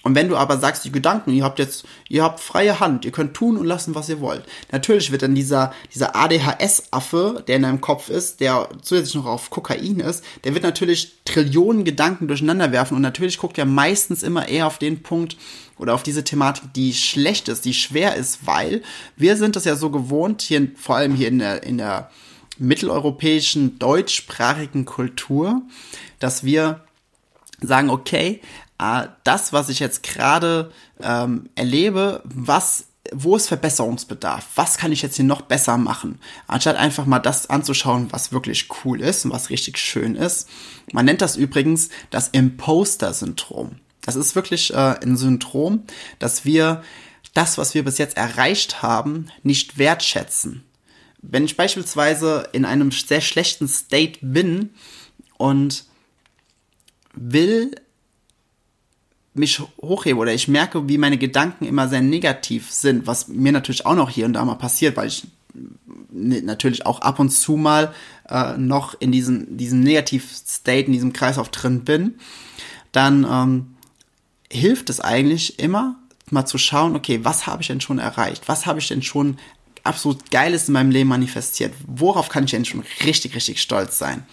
Und 0.04 0.16
wenn 0.16 0.28
du 0.28 0.36
aber 0.36 0.58
sagst, 0.58 0.84
die 0.84 0.92
Gedanken, 0.92 1.32
ihr 1.32 1.46
habt 1.46 1.60
jetzt, 1.60 1.86
ihr 2.10 2.24
habt 2.24 2.42
freie 2.42 2.82
Hand, 2.82 3.06
ihr 3.06 3.12
könnt 3.12 3.34
tun 3.34 3.58
und 3.58 3.66
lassen, 3.66 3.96
was 3.96 4.10
ihr 4.10 4.20
wollt. 4.20 4.44
Natürlich 4.72 5.12
wird 5.12 5.22
dann 5.22 5.34
dieser, 5.34 5.74
dieser 5.94 6.14
ADHS-Affe, 6.16 7.44
der 7.48 7.56
in 7.56 7.62
deinem 7.62 7.80
Kopf 7.80 8.10
ist, 8.10 8.42
der 8.42 8.68
zusätzlich 8.82 9.16
noch 9.16 9.26
auf 9.26 9.50
Kokain 9.50 10.02
ist, 10.02 10.24
der 10.44 10.54
wird 10.54 10.66
natürlich 10.66 11.14
Trillionen 11.24 11.86
Gedanken 11.86 12.28
durcheinander 12.28 12.74
werfen 12.74 12.96
und 12.96 13.02
natürlich 13.02 13.38
guckt 13.38 13.58
er 13.58 13.66
meistens 13.66 14.24
immer 14.24 14.50
eher 14.50 14.68
auf 14.68 14.78
den 14.78 15.04
Punkt 15.04 15.38
oder 15.78 15.94
auf 15.94 16.04
diese 16.04 16.26
Thematik, 16.26 16.74
die 16.74 16.94
schlecht 16.94 17.48
ist, 17.48 17.64
die 17.64 17.74
schwer 17.74 18.16
ist, 18.16 18.46
weil 18.46 18.84
wir 19.16 19.38
sind 19.38 19.56
es 19.56 19.64
ja 19.64 19.78
so 19.78 19.90
gewohnt, 19.90 20.42
hier, 20.42 20.68
vor 20.76 20.98
allem 20.98 21.16
hier 21.16 21.30
in 21.30 21.40
der, 21.40 21.64
in 21.64 21.78
der 21.78 22.12
mitteleuropäischen 22.58 23.80
deutschsprachigen 23.80 24.84
Kultur, 24.84 25.62
dass 26.20 26.44
wir 26.44 26.82
sagen, 27.62 27.90
okay, 27.90 28.42
äh, 28.80 29.08
das, 29.24 29.54
was 29.54 29.70
ich 29.70 29.80
jetzt 29.80 30.04
gerade 30.04 30.72
ähm, 31.02 31.50
erlebe, 31.56 32.22
was 32.26 32.86
wo 33.12 33.36
ist 33.36 33.50
Verbesserungsbedarf? 33.50 34.48
Was 34.56 34.78
kann 34.78 34.94
ich 34.94 35.02
jetzt 35.02 35.18
hier 35.18 35.26
noch 35.26 35.42
besser 35.42 35.78
machen? 35.78 36.20
Anstatt 36.48 36.78
einfach 36.78 37.06
mal 37.06 37.20
das 37.20 37.50
anzuschauen, 37.50 38.08
was 38.12 38.32
wirklich 38.32 38.70
cool 38.84 39.02
ist 39.02 39.26
und 39.26 39.32
was 39.32 39.50
richtig 39.50 39.78
schön 39.78 40.16
ist. 40.16 40.50
Man 40.94 41.06
nennt 41.06 41.22
das 41.22 41.36
übrigens 41.36 41.90
das 42.12 42.30
Imposter-Syndrom. 42.30 43.76
Das 44.02 44.16
ist 44.16 44.36
wirklich 44.36 44.74
äh, 44.74 44.96
ein 45.04 45.18
Syndrom, 45.18 45.84
dass 46.18 46.46
wir 46.46 46.82
das, 47.34 47.58
was 47.58 47.74
wir 47.74 47.84
bis 47.84 47.98
jetzt 47.98 48.16
erreicht 48.16 48.82
haben, 48.82 49.28
nicht 49.44 49.78
wertschätzen. 49.78 50.64
Wenn 51.22 51.44
ich 51.44 51.58
beispielsweise 51.58 52.48
in 52.54 52.64
einem 52.64 52.92
sehr 52.92 53.22
schlechten 53.22 53.68
State 53.68 54.20
bin, 54.22 54.72
und 55.44 55.86
will 57.14 57.76
mich 59.34 59.62
hochheben 59.82 60.20
oder 60.20 60.34
ich 60.34 60.48
merke, 60.48 60.88
wie 60.88 60.98
meine 60.98 61.18
Gedanken 61.18 61.66
immer 61.66 61.88
sehr 61.88 62.02
negativ 62.02 62.72
sind, 62.72 63.08
was 63.08 63.28
mir 63.28 63.52
natürlich 63.52 63.86
auch 63.86 63.96
noch 63.96 64.10
hier 64.10 64.26
und 64.26 64.34
da 64.34 64.46
mal 64.46 64.56
passiert, 64.56 64.96
weil 64.96 65.08
ich 65.08 65.28
natürlich 66.12 66.86
auch 66.86 67.02
ab 67.02 67.20
und 67.20 67.30
zu 67.30 67.58
mal 67.58 67.94
äh, 68.30 68.58
noch 68.58 68.94
in 69.00 69.12
diesem, 69.12 69.58
diesem 69.58 69.80
Negativ-State, 69.80 70.88
in 70.88 70.94
diesem 70.94 71.14
Kreislauf 71.14 71.50
drin 71.50 71.84
bin, 71.84 72.16
dann 72.92 73.26
ähm, 73.30 73.76
hilft 74.52 74.90
es 74.90 75.00
eigentlich 75.00 75.60
immer, 75.60 75.96
mal 76.30 76.46
zu 76.46 76.58
schauen, 76.58 76.96
okay, 76.96 77.20
was 77.24 77.48
habe 77.48 77.62
ich 77.62 77.68
denn 77.68 77.82
schon 77.82 78.00
erreicht? 78.00 78.48
Was 78.48 78.66
habe 78.66 78.80
ich 78.80 78.88
denn 78.88 79.02
schon 79.02 79.38
absolut 79.84 80.32
Geiles 80.32 80.68
in 80.68 80.74
meinem 80.74 80.92
Leben 80.92 81.10
manifestiert? 81.10 81.74
Worauf 81.88 82.30
kann 82.30 82.46
ich 82.46 82.52
denn 82.52 82.66
schon 82.66 82.84
richtig, 83.04 83.36
richtig 83.36 83.62
stolz 83.62 83.98
sein? 83.98 84.26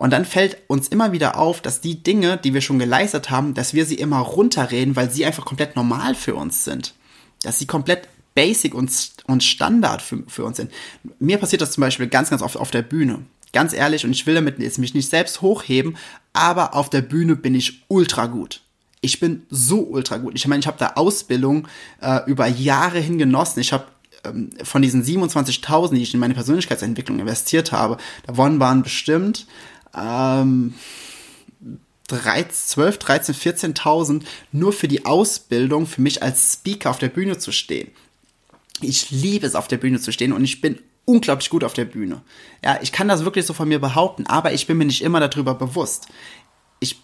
Und 0.00 0.14
dann 0.14 0.24
fällt 0.24 0.56
uns 0.66 0.88
immer 0.88 1.12
wieder 1.12 1.36
auf, 1.36 1.60
dass 1.60 1.82
die 1.82 2.02
Dinge, 2.02 2.38
die 2.38 2.54
wir 2.54 2.62
schon 2.62 2.78
geleistet 2.78 3.28
haben, 3.28 3.52
dass 3.52 3.74
wir 3.74 3.84
sie 3.84 3.96
immer 3.96 4.20
runterreden, 4.20 4.96
weil 4.96 5.10
sie 5.10 5.26
einfach 5.26 5.44
komplett 5.44 5.76
normal 5.76 6.14
für 6.14 6.34
uns 6.34 6.64
sind. 6.64 6.94
Dass 7.42 7.58
sie 7.58 7.66
komplett 7.66 8.08
basic 8.34 8.74
und, 8.74 8.90
und 9.26 9.44
Standard 9.44 10.00
für, 10.00 10.22
für 10.26 10.46
uns 10.46 10.56
sind. 10.56 10.72
Mir 11.18 11.36
passiert 11.36 11.60
das 11.60 11.72
zum 11.72 11.82
Beispiel 11.82 12.06
ganz, 12.06 12.30
ganz 12.30 12.40
oft 12.40 12.56
auf 12.56 12.70
der 12.70 12.80
Bühne. 12.80 13.26
Ganz 13.52 13.74
ehrlich, 13.74 14.06
und 14.06 14.12
ich 14.12 14.26
will 14.26 14.34
damit 14.34 14.58
jetzt 14.58 14.78
mich 14.78 14.94
nicht 14.94 15.10
selbst 15.10 15.42
hochheben, 15.42 15.98
aber 16.32 16.74
auf 16.74 16.88
der 16.88 17.02
Bühne 17.02 17.36
bin 17.36 17.54
ich 17.54 17.82
ultra 17.88 18.24
gut. 18.24 18.62
Ich 19.02 19.20
bin 19.20 19.44
so 19.50 19.80
ultra 19.80 20.16
gut. 20.16 20.32
Ich 20.34 20.46
meine, 20.46 20.60
ich 20.60 20.66
habe 20.66 20.78
da 20.78 20.94
Ausbildung 20.94 21.68
äh, 22.00 22.20
über 22.26 22.46
Jahre 22.46 23.00
hin 23.00 23.18
genossen. 23.18 23.60
Ich 23.60 23.74
habe 23.74 23.84
ähm, 24.24 24.48
von 24.62 24.80
diesen 24.80 25.04
27.000, 25.04 25.92
die 25.92 26.02
ich 26.02 26.14
in 26.14 26.20
meine 26.20 26.32
Persönlichkeitsentwicklung 26.32 27.18
investiert 27.18 27.70
habe, 27.70 27.98
davon 28.24 28.60
waren 28.60 28.82
bestimmt 28.82 29.46
ähm, 29.96 30.74
13, 32.08 32.50
12, 32.50 32.98
13, 32.98 33.34
14.000 33.34 34.22
nur 34.52 34.72
für 34.72 34.88
die 34.88 35.06
Ausbildung, 35.06 35.86
für 35.86 36.00
mich 36.00 36.22
als 36.22 36.54
Speaker 36.54 36.90
auf 36.90 36.98
der 36.98 37.08
Bühne 37.08 37.38
zu 37.38 37.52
stehen. 37.52 37.90
Ich 38.80 39.10
liebe 39.10 39.46
es, 39.46 39.54
auf 39.54 39.68
der 39.68 39.76
Bühne 39.76 40.00
zu 40.00 40.12
stehen 40.12 40.32
und 40.32 40.42
ich 40.42 40.60
bin 40.60 40.80
unglaublich 41.04 41.50
gut 41.50 41.64
auf 41.64 41.72
der 41.72 41.84
Bühne. 41.84 42.22
Ja, 42.64 42.78
ich 42.82 42.92
kann 42.92 43.08
das 43.08 43.24
wirklich 43.24 43.46
so 43.46 43.52
von 43.52 43.68
mir 43.68 43.78
behaupten, 43.78 44.26
aber 44.26 44.52
ich 44.52 44.66
bin 44.66 44.78
mir 44.78 44.84
nicht 44.84 45.02
immer 45.02 45.20
darüber 45.20 45.54
bewusst. 45.54 46.06
Ich 46.80 47.00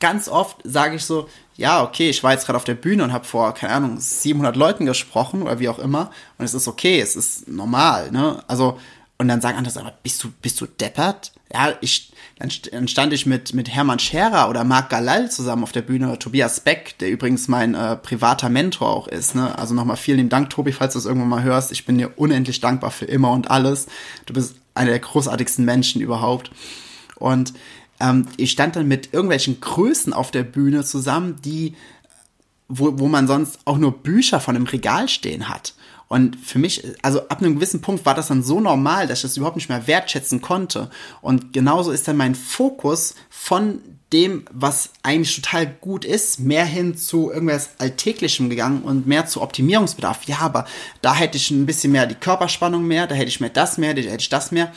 ganz 0.00 0.28
oft 0.28 0.58
sage 0.64 0.96
ich 0.96 1.04
so, 1.04 1.28
ja, 1.56 1.82
okay, 1.82 2.08
ich 2.10 2.22
war 2.22 2.32
jetzt 2.32 2.46
gerade 2.46 2.56
auf 2.56 2.64
der 2.64 2.74
Bühne 2.74 3.04
und 3.04 3.12
habe 3.12 3.24
vor, 3.24 3.52
keine 3.54 3.74
Ahnung, 3.74 4.00
700 4.00 4.56
Leuten 4.56 4.86
gesprochen 4.86 5.42
oder 5.42 5.58
wie 5.58 5.68
auch 5.68 5.78
immer 5.78 6.10
und 6.38 6.44
es 6.44 6.54
ist 6.54 6.68
okay, 6.68 7.00
es 7.00 7.16
ist 7.16 7.48
normal, 7.48 8.10
ne? 8.10 8.42
Also 8.46 8.78
und 9.20 9.28
dann 9.28 9.42
sagen 9.42 9.58
andere, 9.58 9.78
aber 9.80 9.92
bist 10.02 10.24
du, 10.24 10.30
bist 10.40 10.58
du 10.62 10.66
deppert? 10.66 11.32
Ja, 11.52 11.74
ich, 11.82 12.10
dann 12.38 12.88
stand 12.88 13.12
ich 13.12 13.26
mit, 13.26 13.52
mit 13.52 13.68
Hermann 13.68 13.98
Scherer 13.98 14.48
oder 14.48 14.64
Marc 14.64 14.88
Galal 14.88 15.30
zusammen 15.30 15.62
auf 15.62 15.72
der 15.72 15.82
Bühne, 15.82 16.18
Tobias 16.18 16.60
Beck, 16.60 16.96
der 17.00 17.10
übrigens 17.10 17.46
mein 17.46 17.74
äh, 17.74 17.96
privater 17.96 18.48
Mentor 18.48 18.88
auch 18.88 19.08
ist. 19.08 19.34
Ne? 19.34 19.58
Also 19.58 19.74
nochmal 19.74 19.98
vielen 19.98 20.30
Dank, 20.30 20.48
Tobi, 20.48 20.72
falls 20.72 20.94
du 20.94 21.00
es 21.00 21.04
irgendwann 21.04 21.28
mal 21.28 21.42
hörst. 21.42 21.70
Ich 21.70 21.84
bin 21.84 21.98
dir 21.98 22.18
unendlich 22.18 22.62
dankbar 22.62 22.90
für 22.90 23.04
immer 23.04 23.30
und 23.32 23.50
alles. 23.50 23.88
Du 24.24 24.32
bist 24.32 24.54
einer 24.72 24.92
der 24.92 25.00
großartigsten 25.00 25.66
Menschen 25.66 26.00
überhaupt. 26.00 26.50
Und 27.16 27.52
ähm, 28.00 28.26
ich 28.38 28.52
stand 28.52 28.74
dann 28.76 28.88
mit 28.88 29.12
irgendwelchen 29.12 29.60
Größen 29.60 30.14
auf 30.14 30.30
der 30.30 30.44
Bühne 30.44 30.82
zusammen, 30.82 31.36
die, 31.44 31.74
wo, 32.68 32.98
wo 32.98 33.06
man 33.06 33.26
sonst 33.26 33.58
auch 33.66 33.76
nur 33.76 33.98
Bücher 33.98 34.40
von 34.40 34.56
einem 34.56 34.64
Regal 34.64 35.10
stehen 35.10 35.50
hat. 35.50 35.74
Und 36.10 36.34
für 36.44 36.58
mich, 36.58 36.82
also 37.02 37.28
ab 37.28 37.40
einem 37.40 37.54
gewissen 37.54 37.82
Punkt 37.82 38.04
war 38.04 38.16
das 38.16 38.26
dann 38.26 38.42
so 38.42 38.60
normal, 38.60 39.06
dass 39.06 39.20
ich 39.20 39.22
das 39.22 39.36
überhaupt 39.36 39.54
nicht 39.54 39.68
mehr 39.68 39.86
wertschätzen 39.86 40.40
konnte. 40.40 40.90
Und 41.22 41.52
genauso 41.52 41.92
ist 41.92 42.08
dann 42.08 42.16
mein 42.16 42.34
Fokus 42.34 43.14
von 43.28 43.80
dem, 44.12 44.44
was 44.50 44.90
eigentlich 45.04 45.36
total 45.36 45.68
gut 45.68 46.04
ist, 46.04 46.40
mehr 46.40 46.64
hin 46.64 46.96
zu 46.96 47.30
irgendwas 47.30 47.70
Alltäglichem 47.78 48.50
gegangen 48.50 48.82
und 48.82 49.06
mehr 49.06 49.26
zu 49.26 49.40
Optimierungsbedarf. 49.40 50.24
Ja, 50.24 50.38
aber 50.40 50.66
da 51.00 51.14
hätte 51.14 51.36
ich 51.36 51.52
ein 51.52 51.64
bisschen 51.64 51.92
mehr 51.92 52.06
die 52.06 52.16
Körperspannung 52.16 52.84
mehr, 52.84 53.06
da 53.06 53.14
hätte 53.14 53.28
ich 53.28 53.38
mehr 53.38 53.48
das 53.48 53.78
mehr, 53.78 53.94
da 53.94 54.00
hätte 54.00 54.16
ich 54.16 54.28
das 54.28 54.50
mehr. 54.50 54.72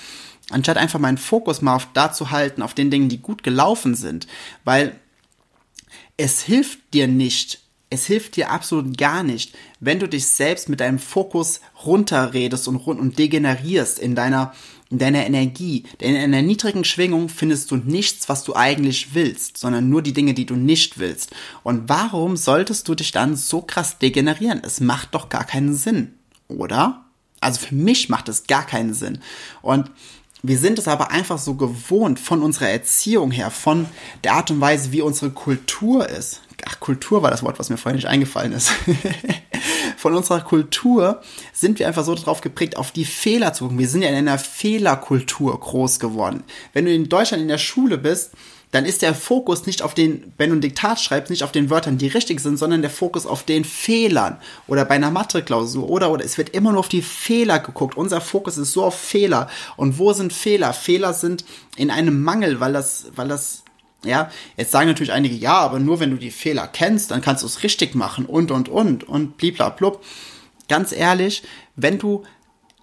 Anstatt 0.52 0.78
einfach 0.78 1.00
meinen 1.00 1.18
Fokus 1.18 1.64
mal 1.64 1.74
auf 1.74 1.88
da 1.96 2.14
zu 2.14 2.30
halten, 2.30 2.62
auf 2.62 2.76
den 2.76 2.92
Dingen, 2.92 3.10
die 3.10 3.24
gut 3.24 3.42
gelaufen 3.42 3.96
sind. 3.96 4.28
Weil 4.66 5.00
es 6.16 6.44
hilft 6.44 6.94
dir 6.94 7.08
nicht, 7.08 7.63
es 7.94 8.08
hilft 8.08 8.38
dir 8.38 8.50
absolut 8.50 8.98
gar 8.98 9.22
nicht, 9.22 9.56
wenn 9.80 10.00
du 10.00 10.10
dich 10.10 10.26
selbst 10.26 10.68
mit 10.68 10.80
deinem 10.80 10.98
Fokus 10.98 11.62
runterredest 11.86 12.68
und, 12.68 12.78
und 12.78 13.20
degenerierst 13.20 14.00
in 14.00 14.16
deiner, 14.16 14.54
in 14.90 14.98
deiner 14.98 15.26
Energie. 15.28 15.84
Denn 16.02 16.16
in 16.16 16.22
einer 16.24 16.42
niedrigen 16.42 16.86
Schwingung 16.86 17.30
findest 17.30 17.70
du 17.70 17.76
nichts, 17.76 18.30
was 18.30 18.44
du 18.44 18.56
eigentlich 18.56 19.14
willst, 19.14 19.58
sondern 19.58 19.90
nur 19.90 20.02
die 20.02 20.14
Dinge, 20.14 20.34
die 20.34 20.48
du 20.48 20.56
nicht 20.56 20.98
willst. 20.98 21.36
Und 21.62 21.88
warum 21.88 22.36
solltest 22.36 22.88
du 22.88 22.96
dich 22.96 23.12
dann 23.12 23.36
so 23.36 23.62
krass 23.62 24.00
degenerieren? 24.00 24.62
Es 24.64 24.80
macht 24.80 25.14
doch 25.14 25.30
gar 25.30 25.44
keinen 25.44 25.76
Sinn, 25.76 26.16
oder? 26.48 27.06
Also 27.42 27.60
für 27.60 27.76
mich 27.76 28.10
macht 28.10 28.28
es 28.28 28.48
gar 28.48 28.66
keinen 28.66 28.96
Sinn. 28.96 29.20
Und 29.62 29.92
wir 30.42 30.58
sind 30.58 30.80
es 30.80 30.88
aber 30.88 31.12
einfach 31.12 31.38
so 31.38 31.54
gewohnt 31.54 32.20
von 32.20 32.42
unserer 32.42 32.70
Erziehung 32.70 33.30
her, 33.30 33.52
von 33.52 33.86
der 34.24 34.34
Art 34.34 34.50
und 34.50 34.60
Weise, 34.62 34.92
wie 34.92 35.02
unsere 35.02 35.30
Kultur 35.30 36.10
ist, 36.10 36.42
ach, 36.66 36.80
Kultur 36.80 37.22
war 37.22 37.32
das 37.32 37.44
Wort, 37.44 37.60
was 37.60 37.70
mir 37.70 37.78
vorhin 37.78 37.98
nicht 37.98 38.08
eingefallen 38.08 38.52
ist. 38.52 38.72
Von 39.98 40.16
unserer 40.16 40.42
Kultur 40.42 41.22
sind 41.54 41.80
wir 41.80 41.88
einfach 41.88 42.04
so 42.04 42.14
darauf 42.16 42.42
geprägt, 42.42 42.78
auf 42.78 42.92
die 42.92 43.06
Fehler 43.06 43.54
zu 43.54 43.66
gucken. 43.66 43.80
Wir 43.80 43.88
sind 43.88 44.02
ja 44.02 44.10
in 44.10 44.16
einer 44.16 44.38
Fehlerkultur 44.38 45.58
groß 45.60 46.00
geworden. 46.00 46.44
Wenn 46.74 46.86
du 46.86 46.94
in 46.94 47.10
Deutschland 47.10 47.42
in 47.42 47.48
der 47.48 47.58
Schule 47.58 47.98
bist, 47.98 48.32
dann 48.74 48.86
ist 48.86 49.04
der 49.04 49.14
Fokus 49.14 49.68
nicht 49.68 49.84
auf 49.84 49.94
den, 49.94 50.34
wenn 50.38 50.50
du 50.50 50.56
ein 50.56 50.62
Diktat 50.62 51.00
schreibst, 51.00 51.30
nicht 51.30 51.44
auf 51.44 51.52
den 51.52 51.70
Wörtern, 51.70 52.00
die 52.00 52.08
richtig 52.08 52.40
sind, 52.40 52.58
sondern 52.58 52.82
der 52.82 52.90
Fokus 52.90 53.28
auf 53.28 53.44
den 53.44 53.66
Fehlern. 53.66 54.38
Oder 54.66 54.84
bei 54.84 54.96
einer 54.96 55.12
Mathe-Klausur. 55.12 55.88
Oder, 55.88 56.10
oder 56.10 56.26
es 56.26 56.40
wird 56.40 56.50
immer 56.50 56.72
nur 56.72 56.80
auf 56.80 56.90
die 56.90 57.04
Fehler 57.04 57.60
geguckt. 57.60 57.96
Unser 57.96 58.20
Fokus 58.20 58.58
ist 58.58 58.74
so 58.74 58.84
auf 58.84 59.00
Fehler. 59.00 59.48
Und 59.78 60.00
wo 60.00 60.12
sind 60.14 60.34
Fehler? 60.34 60.74
Fehler 60.74 61.14
sind 61.14 61.46
in 61.76 61.92
einem 61.92 62.24
Mangel, 62.24 62.60
weil 62.60 62.74
das, 62.74 63.06
weil 63.16 63.28
das 63.28 63.63
ja, 64.06 64.32
jetzt 64.58 64.72
sagen 64.72 64.88
natürlich 64.88 65.14
einige, 65.14 65.36
ja, 65.36 65.58
aber 65.58 65.80
nur 65.80 66.00
wenn 66.00 66.12
du 66.12 66.18
die 66.18 66.32
Fehler 66.32 66.68
kennst, 66.68 67.12
dann 67.12 67.22
kannst 67.22 67.44
du 67.44 67.48
es 67.48 67.64
richtig 67.64 67.96
machen 67.96 68.26
und, 68.26 68.52
und, 68.52 68.70
und 68.70 69.04
und 69.04 69.38
bliblablub. 69.38 70.04
Ganz 70.68 70.92
ehrlich, 70.92 71.44
wenn 71.76 72.00
du 72.00 72.24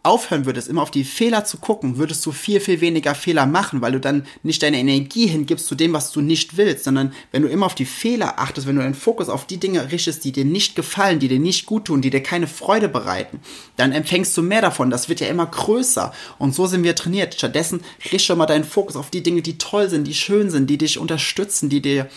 aufhören 0.02 0.46
würdest, 0.46 0.68
immer 0.68 0.80
auf 0.80 0.90
die 0.90 1.04
Fehler 1.04 1.44
zu 1.44 1.58
gucken, 1.58 1.98
würdest 1.98 2.24
du 2.24 2.32
viel, 2.32 2.60
viel 2.60 2.80
weniger 2.80 3.14
Fehler 3.14 3.44
machen, 3.44 3.82
weil 3.82 3.92
du 3.92 4.00
dann 4.00 4.26
nicht 4.42 4.62
deine 4.62 4.78
Energie 4.78 5.26
hingibst 5.26 5.66
zu 5.66 5.74
dem, 5.74 5.92
was 5.92 6.10
du 6.10 6.22
nicht 6.22 6.56
willst, 6.56 6.84
sondern 6.84 7.12
wenn 7.32 7.42
du 7.42 7.48
immer 7.48 7.66
auf 7.66 7.74
die 7.74 7.84
Fehler 7.84 8.38
achtest, 8.38 8.66
wenn 8.66 8.76
du 8.76 8.82
deinen 8.82 8.94
Fokus 8.94 9.28
auf 9.28 9.46
die 9.46 9.58
Dinge 9.58 9.92
richtest, 9.92 10.24
die 10.24 10.32
dir 10.32 10.46
nicht 10.46 10.74
gefallen, 10.74 11.18
die 11.18 11.28
dir 11.28 11.38
nicht 11.38 11.66
gut 11.66 11.86
tun, 11.86 12.00
die 12.00 12.08
dir 12.08 12.22
keine 12.22 12.46
Freude 12.46 12.88
bereiten, 12.88 13.40
dann 13.76 13.92
empfängst 13.92 14.34
du 14.36 14.42
mehr 14.42 14.62
davon. 14.62 14.88
Das 14.88 15.10
wird 15.10 15.20
ja 15.20 15.28
immer 15.28 15.46
größer. 15.46 16.14
Und 16.38 16.54
so 16.54 16.66
sind 16.66 16.82
wir 16.82 16.94
trainiert. 16.94 17.34
Stattdessen 17.34 17.82
richte 18.10 18.34
mal 18.36 18.46
deinen 18.46 18.64
Fokus 18.64 18.96
auf 18.96 19.10
die 19.10 19.22
Dinge, 19.22 19.42
die 19.42 19.58
toll 19.58 19.90
sind, 19.90 20.06
die 20.06 20.14
schön 20.14 20.50
sind, 20.50 20.70
die 20.70 20.78
dich 20.78 20.98
unterstützen, 20.98 21.68
die 21.68 21.82
dir, 21.82 22.08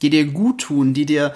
die 0.00 0.10
dir 0.10 0.26
gut 0.26 0.60
tun, 0.62 0.94
die 0.94 1.06
dir, 1.06 1.34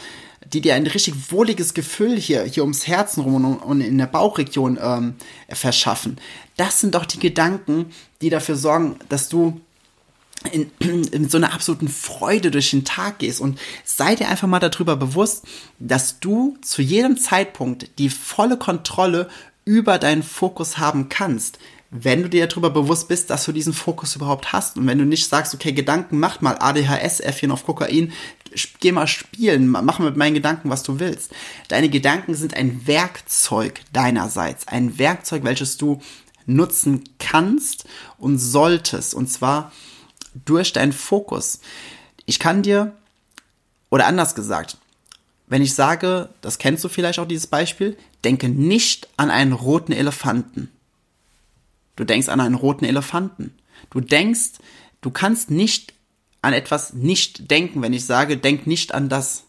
die 0.53 0.61
dir 0.61 0.75
ein 0.75 0.87
richtig 0.87 1.33
wohliges 1.33 1.75
Gefühl 1.75 2.17
hier, 2.17 2.45
hier 2.45 2.63
ums 2.63 2.87
Herzen 2.87 3.23
rum 3.23 3.45
und, 3.45 3.57
und 3.57 3.81
in 3.81 3.99
der 3.99 4.07
Bauchregion 4.07 4.79
ähm, 4.81 5.15
verschaffen. 5.49 6.19
Das 6.57 6.81
sind 6.81 6.95
doch 6.95 7.05
die 7.05 7.19
Gedanken, 7.19 7.87
die 8.21 8.31
dafür 8.31 8.57
sorgen, 8.57 8.97
dass 9.09 9.29
du 9.29 9.61
in, 10.53 10.71
in 11.13 11.29
so 11.29 11.39
einer 11.39 11.53
absoluten 11.53 11.89
Freude 11.89 12.51
durch 12.51 12.71
den 12.71 12.85
Tag 12.85 13.19
gehst 13.19 13.41
und 13.41 13.59
sei 13.85 14.15
dir 14.15 14.29
einfach 14.29 14.49
mal 14.49 14.61
darüber 14.61 14.97
bewusst, 14.97 15.45
dass 15.79 16.21
du 16.21 16.57
zu 16.63 16.83
jedem 16.83 17.19
Zeitpunkt 17.19 17.99
die 17.99 18.11
volle 18.11 18.57
Kontrolle 18.57 19.29
über 19.65 19.99
deinen 19.99 20.23
Fokus 20.23 20.79
haben 20.79 21.09
kannst 21.09 21.59
wenn 21.91 22.23
du 22.23 22.29
dir 22.29 22.47
darüber 22.47 22.71
bewusst 22.71 23.09
bist, 23.09 23.31
dass 23.31 23.45
du 23.45 23.53
diesen 23.53 23.73
Fokus 23.73 24.17
überhaupt 24.17 24.53
hast 24.53 24.77
und 24.77 24.87
wenn 24.87 24.99
du 24.99 25.05
nicht 25.05 25.29
sagst, 25.29 25.55
okay, 25.55 25.73
Gedanken, 25.73 26.19
mach 26.19 26.41
mal 26.41 26.57
ADHS, 26.59 27.21
Äffchen 27.21 27.51
auf 27.51 27.65
Kokain, 27.65 28.13
geh 28.81 28.93
mal 28.93 29.07
spielen, 29.07 29.69
mach 29.69 29.99
mit 29.99 30.17
meinen 30.17 30.35
Gedanken, 30.35 30.71
was 30.71 30.83
du 30.83 30.99
willst. 30.99 31.33
Deine 31.69 31.89
Gedanken 31.89 32.35
sind 32.35 32.55
ein 32.55 32.87
Werkzeug 32.87 33.81
deinerseits, 33.93 34.67
ein 34.69 34.99
Werkzeug, 34.99 35.45
welches 35.45 35.77
du 35.77 36.01
nutzen 36.47 37.05
kannst 37.19 37.85
und 38.19 38.39
solltest, 38.39 39.15
und 39.15 39.29
zwar 39.29 39.73
durch 40.45 40.73
deinen 40.73 40.93
Fokus. 40.93 41.61
Ich 42.25 42.39
kann 42.39 42.63
dir, 42.63 42.97
oder 43.91 44.07
anders 44.07 44.35
gesagt, 44.35 44.79
wenn 45.49 45.63
ich 45.63 45.75
sage, 45.75 46.31
das 46.41 46.59
kennst 46.59 46.83
du 46.83 46.89
vielleicht 46.89 47.19
auch 47.19 47.29
dieses 47.29 47.47
Beispiel, 47.47 47.97
denke 48.25 48.49
nicht 48.49 49.09
an 49.17 49.31
einen 49.31 49.53
roten 49.53 49.93
Elefanten. 49.93 50.71
Du 51.97 52.05
denkst 52.05 52.29
an 52.29 52.41
einen 52.41 52.55
roten 52.55 52.85
Elefanten. 52.85 53.55
Du 53.91 54.01
denkst, 54.01 54.53
du 55.01 55.11
kannst 55.11 55.51
nicht 55.51 55.95
an 56.43 56.53
etwas 56.53 56.93
nicht 56.93 57.51
denken, 57.51 57.83
wenn 57.83 57.93
ich 57.93 58.05
sage, 58.05 58.37
denk 58.37 58.67
nicht 58.67 58.95
an 58.95 59.09
das. 59.09 59.45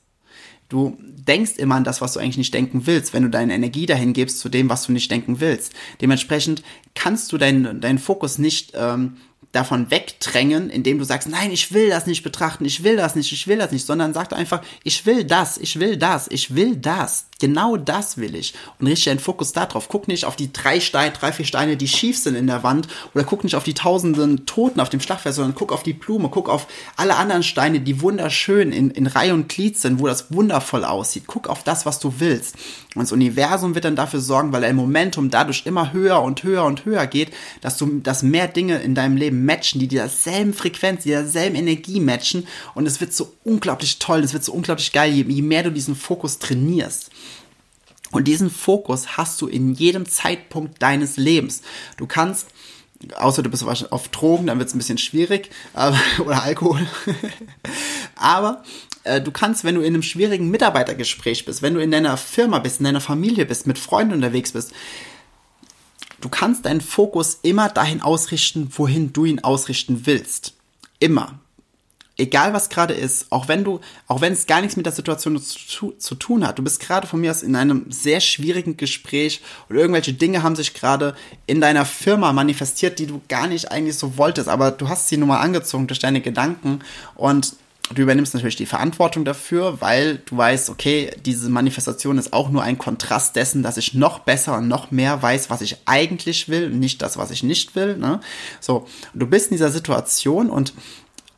Du 0.70 0.98
denkst 1.00 1.54
immer 1.58 1.76
an 1.76 1.84
das, 1.84 2.02
was 2.02 2.14
du 2.14 2.20
eigentlich 2.20 2.38
nicht 2.38 2.54
denken 2.54 2.88
willst, 2.88 3.14
wenn 3.14 3.24
du 3.24 3.30
deine 3.30 3.54
Energie 3.54 3.86
dahin 3.86 4.14
gibst 4.14 4.40
zu 4.40 4.50
dem, 4.50 4.70
was 4.70 4.86
du 4.86 4.92
nicht 4.92 5.10
denken 5.12 5.40
willst. 5.40 5.74
Dementsprechend 6.02 6.64
kannst 6.96 7.32
du 7.32 7.38
deinen, 7.38 7.80
deinen 7.80 8.00
Fokus 8.00 8.38
nicht 8.38 8.74
ähm, 8.76 9.18
davon 9.52 9.92
wegdrängen, 9.92 10.70
indem 10.70 10.98
du 10.98 11.06
sagst, 11.06 11.30
nein, 11.30 11.52
ich 11.52 11.72
will 11.72 11.90
das 11.90 12.06
nicht 12.06 12.24
betrachten, 12.24 12.66
ich 12.66 12.84
will 12.84 12.98
das 12.98 13.16
nicht, 13.16 13.32
ich 13.32 13.48
will 13.48 13.58
das 13.58 13.72
nicht, 13.72 13.86
sondern 13.86 14.14
sag 14.14 14.34
einfach, 14.34 14.62
ich 14.84 15.06
will 15.06 15.24
das, 15.24 15.58
ich 15.58 15.80
will 15.80 15.98
das, 15.98 16.28
ich 16.30 16.54
will 16.54 16.76
das. 16.76 17.27
Genau 17.40 17.78
das 17.78 18.18
will 18.18 18.36
ich. 18.36 18.54
Und 18.80 18.88
richte 18.88 19.12
deinen 19.12 19.20
Fokus 19.20 19.54
darauf. 19.54 19.90
Guck 19.90 20.08
nicht 20.08 20.26
auf 20.26 20.36
die 20.36 20.52
drei 20.52 20.80
Steine, 20.80 21.12
drei, 21.12 21.32
vier 21.32 21.46
Steine, 21.46 21.78
die 21.78 21.88
schief 21.88 22.18
sind 22.18 22.36
in 22.36 22.48
der 22.48 22.64
Wand 22.64 22.88
oder 23.14 23.24
guck 23.24 23.44
nicht 23.44 23.56
auf 23.56 23.64
die 23.64 23.76
tausenden 23.76 24.46
Toten 24.48 24.80
auf 24.80 24.90
dem 24.90 25.02
Schlachtfeld, 25.02 25.36
sondern 25.36 25.54
guck 25.54 25.72
auf 25.72 25.84
die 25.84 25.94
Blume, 25.94 26.30
guck 26.30 26.50
auf 26.50 26.68
alle 26.96 27.16
anderen 27.16 27.44
Steine, 27.44 27.80
die 27.80 28.02
wunderschön 28.02 28.72
in, 28.72 28.90
in 28.90 29.06
Reihe 29.06 29.36
und 29.36 29.50
Glied 29.50 29.78
sind, 29.78 30.00
wo 30.00 30.08
das 30.08 30.34
wundervoll 30.34 30.84
aussieht. 30.84 31.26
Guck 31.28 31.48
auf 31.48 31.64
das, 31.64 31.86
was 31.86 32.00
du 32.00 32.16
willst. 32.18 32.56
Und 32.96 33.04
das 33.04 33.12
Universum 33.12 33.76
wird 33.76 33.86
dann 33.86 33.96
dafür 33.96 34.22
sorgen, 34.22 34.52
weil 34.52 34.62
dein 34.62 34.76
Momentum 34.76 35.30
dadurch 35.30 35.68
immer 35.68 35.94
höher 35.94 36.24
und 36.24 36.42
höher 36.42 36.66
und 36.66 36.86
höher 36.86 37.06
geht, 37.06 37.32
dass 37.62 37.78
du, 37.78 38.00
dass 38.00 38.24
mehr 38.24 38.48
Dinge 38.48 38.80
in 38.80 38.96
deinem 38.96 39.18
Leben 39.18 39.46
matchen, 39.46 39.80
die 39.80 39.88
derselben 39.88 40.54
Frequenz, 40.54 41.04
die 41.04 41.10
derselben 41.10 41.56
Energie 41.56 42.00
matchen. 42.00 42.48
Und 42.74 42.88
es 42.88 43.00
wird 43.00 43.14
so 43.14 43.34
unglaublich 43.44 44.00
toll, 44.00 44.22
es 44.22 44.34
wird 44.34 44.44
so 44.44 44.52
unglaublich 44.54 44.92
geil, 44.94 45.12
je, 45.12 45.24
je 45.28 45.44
mehr 45.44 45.62
du 45.62 45.72
diesen 45.72 45.96
Fokus 45.96 46.40
trainierst. 46.40 47.12
Und 48.12 48.28
diesen 48.28 48.50
Fokus 48.50 49.18
hast 49.18 49.42
du 49.42 49.48
in 49.48 49.74
jedem 49.74 50.08
Zeitpunkt 50.08 50.82
deines 50.82 51.18
Lebens. 51.18 51.62
Du 51.98 52.08
kannst, 52.08 52.48
außer 53.16 53.44
du 53.44 53.50
bist 53.50 53.66
auf 53.92 54.08
Drogen, 54.10 54.48
dann 54.48 54.60
wird 54.60 54.70
es 54.70 54.76
ein 54.76 54.80
bisschen 54.80 54.98
schwierig, 54.98 55.50
aber, 55.74 56.00
oder 56.20 56.44
Alkohol. 56.44 56.88
aber 58.16 58.64
äh, 59.04 59.22
du 59.22 59.32
kannst, 59.32 59.64
wenn 59.64 59.76
du 59.76 59.82
in 59.82 59.94
einem 59.94 60.04
schwierigen 60.04 60.50
Mitarbeitergespräch 60.50 61.46
bist, 61.46 61.62
wenn 61.62 61.74
du 61.74 61.82
in 61.82 61.92
deiner 61.92 62.18
Firma 62.18 62.60
bist, 62.60 62.80
in 62.80 62.86
deiner 62.86 63.02
Familie 63.02 63.46
bist, 63.46 63.68
mit 63.68 63.78
Freunden 63.78 64.14
unterwegs 64.14 64.54
bist, 64.54 64.72
du 66.22 66.30
kannst 66.30 66.66
deinen 66.66 66.82
Fokus 66.82 67.40
immer 67.42 67.70
dahin 67.70 68.02
ausrichten, 68.02 68.70
wohin 68.72 69.12
du 69.12 69.26
ihn 69.26 69.40
ausrichten 69.44 70.06
willst. 70.06 70.54
Immer 71.00 71.40
egal 72.18 72.54
was 72.54 72.70
gerade 72.70 72.94
ist, 72.94 73.28
auch 73.32 73.48
wenn 73.48 73.64
du, 73.64 73.80
auch 74.08 74.22
wenn 74.22 74.34
es 74.34 74.48
gar 74.48 74.62
nichts 74.62 74.76
mit 74.76 74.86
der 74.86 74.94
Situation 74.94 75.40
zu, 75.40 75.94
zu, 75.98 76.16
tun 76.16 76.46
hat, 76.46 76.58
du 76.58 76.64
bist 76.64 76.80
gerade 76.80 77.08
von 77.08 77.22
mir 77.22 77.32
aus 77.32 77.44
in 77.44 77.56
einem 77.56 77.86
sehr 77.90 78.20
schwierigen 78.20 78.76
Gespräch 78.78 79.42
oder 79.70 79.80
irgendwelche 79.80 80.14
Dinge 80.14 80.44
haben 80.44 80.56
sich 80.56 80.74
gerade 80.74 81.16
in 81.46 81.62
deiner 81.62 81.86
Firma 81.86 82.34
manifestiert, 82.34 83.00
die 83.00 83.08
du 83.08 83.22
gar 83.30 83.48
nicht 83.48 83.72
eigentlich 83.72 83.98
so 83.98 84.18
wolltest, 84.18 84.50
aber 84.50 84.72
du 84.72 84.90
hast 84.90 85.10
sie 85.10 85.18
nun 85.18 85.30
mal 85.30 85.40
angezogen 85.40 85.88
durch 85.88 86.00
deine 86.00 86.22
Gedanken 86.22 86.80
und 87.16 87.56
du 87.94 88.02
übernimmst 88.02 88.34
natürlich 88.34 88.56
die 88.56 88.66
Verantwortung 88.66 89.24
dafür, 89.24 89.80
weil 89.80 90.18
du 90.26 90.36
weißt, 90.38 90.70
okay, 90.70 91.12
diese 91.26 91.50
Manifestation 91.50 92.18
ist 92.18 92.34
auch 92.34 92.50
nur 92.50 92.64
ein 92.64 92.78
Kontrast 92.78 93.36
dessen, 93.36 93.64
dass 93.64 93.78
ich 93.78 93.94
noch 93.94 94.20
besser 94.20 94.58
und 94.58 94.68
noch 94.68 94.92
mehr 94.92 95.22
weiß, 95.22 95.50
was 95.50 95.62
ich 95.62 95.78
eigentlich 95.86 96.50
will, 96.50 96.70
nicht 96.70 97.02
das, 97.02 97.18
was 97.18 97.32
ich 97.32 97.44
nicht 97.44 97.76
will. 97.76 97.98
Ne? 97.98 98.20
So, 98.60 98.88
du 99.14 99.28
bist 99.28 99.52
in 99.52 99.56
dieser 99.56 99.72
Situation 99.72 100.50
und 100.50 100.74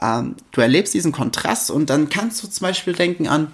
ähm, 0.01 0.36
du 0.51 0.62
erlebst 0.62 0.94
diesen 0.94 1.12
Kontrast 1.12 1.72
und 1.72 1.89
dann 1.89 2.10
kannst 2.10 2.44
du 2.44 2.48
zum 2.48 2.65
Beispiel 2.65 2.94
denken 2.94 3.27
an 3.27 3.53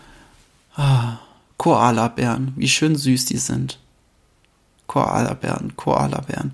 ah, 0.75 1.17
Koalabären, 1.57 2.53
wie 2.55 2.67
schön 2.67 2.95
süß 2.95 3.25
die 3.25 3.37
sind. 3.37 3.79
Koalabären, 4.87 5.75
Koalabären. 5.75 6.53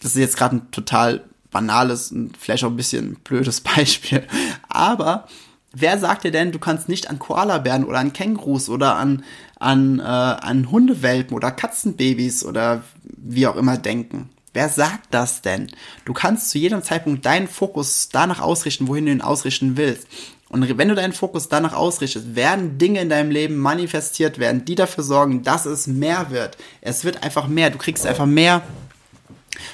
Das 0.00 0.12
ist 0.12 0.16
jetzt 0.16 0.36
gerade 0.36 0.56
ein 0.56 0.70
total 0.70 1.24
banales 1.50 2.12
und 2.12 2.36
vielleicht 2.36 2.64
auch 2.64 2.70
ein 2.70 2.76
bisschen 2.76 3.16
blödes 3.16 3.60
Beispiel. 3.76 4.26
Aber 4.68 5.28
wer 5.72 5.98
sagt 5.98 6.24
dir 6.24 6.30
denn, 6.30 6.52
du 6.52 6.58
kannst 6.58 6.88
nicht 6.88 7.10
an 7.10 7.18
Koalabären 7.18 7.84
oder 7.84 7.98
an 7.98 8.12
Kängurus 8.12 8.68
oder 8.68 8.96
an, 8.96 9.24
an, 9.58 9.98
äh, 9.98 10.02
an 10.02 10.70
Hundewelpen 10.70 11.36
oder 11.36 11.50
Katzenbabys 11.50 12.44
oder 12.44 12.82
wie 13.02 13.46
auch 13.46 13.56
immer 13.56 13.76
denken? 13.76 14.30
Wer 14.58 14.68
sagt 14.68 15.14
das 15.14 15.40
denn? 15.40 15.68
Du 16.04 16.12
kannst 16.12 16.50
zu 16.50 16.58
jedem 16.58 16.82
Zeitpunkt 16.82 17.24
deinen 17.24 17.46
Fokus 17.46 18.08
danach 18.10 18.40
ausrichten, 18.40 18.88
wohin 18.88 19.06
du 19.06 19.12
ihn 19.12 19.20
ausrichten 19.20 19.76
willst. 19.76 20.08
Und 20.48 20.76
wenn 20.76 20.88
du 20.88 20.96
deinen 20.96 21.12
Fokus 21.12 21.48
danach 21.48 21.74
ausrichtest, 21.74 22.34
werden 22.34 22.76
Dinge 22.76 23.00
in 23.00 23.08
deinem 23.08 23.30
Leben 23.30 23.56
manifestiert 23.56 24.40
werden, 24.40 24.64
die 24.64 24.74
dafür 24.74 25.04
sorgen, 25.04 25.44
dass 25.44 25.64
es 25.64 25.86
mehr 25.86 26.32
wird. 26.32 26.56
Es 26.80 27.04
wird 27.04 27.22
einfach 27.22 27.46
mehr. 27.46 27.70
Du 27.70 27.78
kriegst 27.78 28.04
einfach 28.04 28.26
mehr 28.26 28.62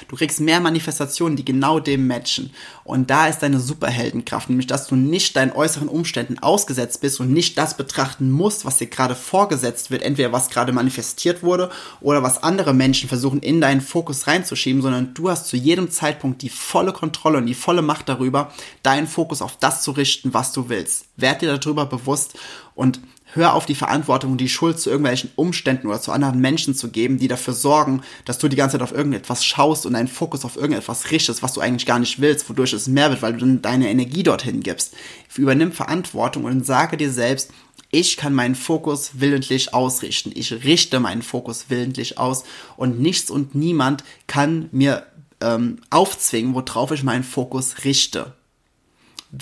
Du 0.07 0.15
kriegst 0.15 0.39
mehr 0.39 0.59
Manifestationen, 0.59 1.35
die 1.35 1.45
genau 1.45 1.79
dem 1.79 2.07
matchen. 2.07 2.51
Und 2.83 3.09
da 3.09 3.27
ist 3.27 3.39
deine 3.39 3.59
Superheldenkraft, 3.59 4.49
nämlich 4.49 4.67
dass 4.67 4.87
du 4.87 4.95
nicht 4.95 5.35
deinen 5.35 5.51
äußeren 5.51 5.87
Umständen 5.87 6.39
ausgesetzt 6.39 7.01
bist 7.01 7.19
und 7.19 7.31
nicht 7.31 7.57
das 7.57 7.77
betrachten 7.77 8.31
musst, 8.31 8.65
was 8.65 8.77
dir 8.77 8.87
gerade 8.87 9.15
vorgesetzt 9.15 9.91
wird, 9.91 10.03
entweder 10.03 10.31
was 10.31 10.49
gerade 10.49 10.71
manifestiert 10.71 11.43
wurde 11.43 11.69
oder 12.01 12.23
was 12.23 12.43
andere 12.43 12.73
Menschen 12.73 13.09
versuchen 13.09 13.39
in 13.41 13.61
deinen 13.61 13.81
Fokus 13.81 14.27
reinzuschieben, 14.27 14.81
sondern 14.81 15.13
du 15.13 15.29
hast 15.29 15.47
zu 15.47 15.57
jedem 15.57 15.89
Zeitpunkt 15.89 16.41
die 16.41 16.49
volle 16.49 16.93
Kontrolle 16.93 17.37
und 17.37 17.45
die 17.45 17.55
volle 17.55 17.81
Macht 17.81 18.09
darüber, 18.09 18.51
deinen 18.83 19.07
Fokus 19.07 19.41
auf 19.41 19.57
das 19.57 19.81
zu 19.81 19.91
richten, 19.91 20.33
was 20.33 20.51
du 20.51 20.69
willst. 20.69 21.05
Werd 21.17 21.41
dir 21.41 21.57
darüber 21.57 21.85
bewusst 21.85 22.37
und 22.75 22.99
hör 23.35 23.53
auf 23.53 23.65
die 23.65 23.75
Verantwortung 23.75 24.31
und 24.31 24.41
die 24.41 24.49
Schuld 24.49 24.79
zu 24.79 24.89
irgendwelchen 24.89 25.29
Umständen 25.35 25.87
oder 25.87 26.01
zu 26.01 26.11
anderen 26.11 26.39
Menschen 26.39 26.73
zu 26.73 26.89
geben, 26.89 27.19
die 27.19 27.27
dafür 27.27 27.53
sorgen, 27.53 28.01
dass 28.23 28.37
du 28.37 28.47
die 28.47 28.55
ganze 28.55 28.77
Zeit 28.77 28.83
auf 28.83 28.93
irgendetwas 28.93 29.45
schaust 29.45 29.85
und 29.85 29.93
deinen 29.93 30.07
Fokus 30.07 30.45
auf 30.45 30.55
irgendetwas 30.55 31.11
richtest, 31.11 31.43
was 31.43 31.53
du 31.53 31.61
eigentlich 31.61 31.85
gar 31.85 31.99
nicht 31.99 32.21
willst, 32.21 32.49
wodurch 32.49 32.73
es 32.73 32.87
mehr 32.87 33.09
wird, 33.09 33.21
weil 33.21 33.33
du 33.33 33.39
dann 33.39 33.61
deine 33.61 33.89
Energie 33.89 34.23
dorthin 34.23 34.61
gibst. 34.61 34.95
Übernimm 35.35 35.73
Verantwortung 35.73 36.45
und 36.45 36.65
sage 36.65 36.97
dir 36.97 37.11
selbst, 37.11 37.51
ich 37.91 38.17
kann 38.17 38.33
meinen 38.33 38.55
Fokus 38.55 39.11
willentlich 39.15 39.73
ausrichten. 39.73 40.31
Ich 40.33 40.51
richte 40.51 40.99
meinen 40.99 41.21
Fokus 41.21 41.65
willentlich 41.69 42.17
aus 42.17 42.43
und 42.77 42.99
nichts 42.99 43.29
und 43.29 43.53
niemand 43.53 44.03
kann 44.27 44.69
mir 44.71 45.05
ähm, 45.41 45.79
aufzwingen, 45.89 46.55
worauf 46.55 46.91
ich 46.91 47.03
meinen 47.03 47.23
Fokus 47.23 47.83
richte 47.83 48.33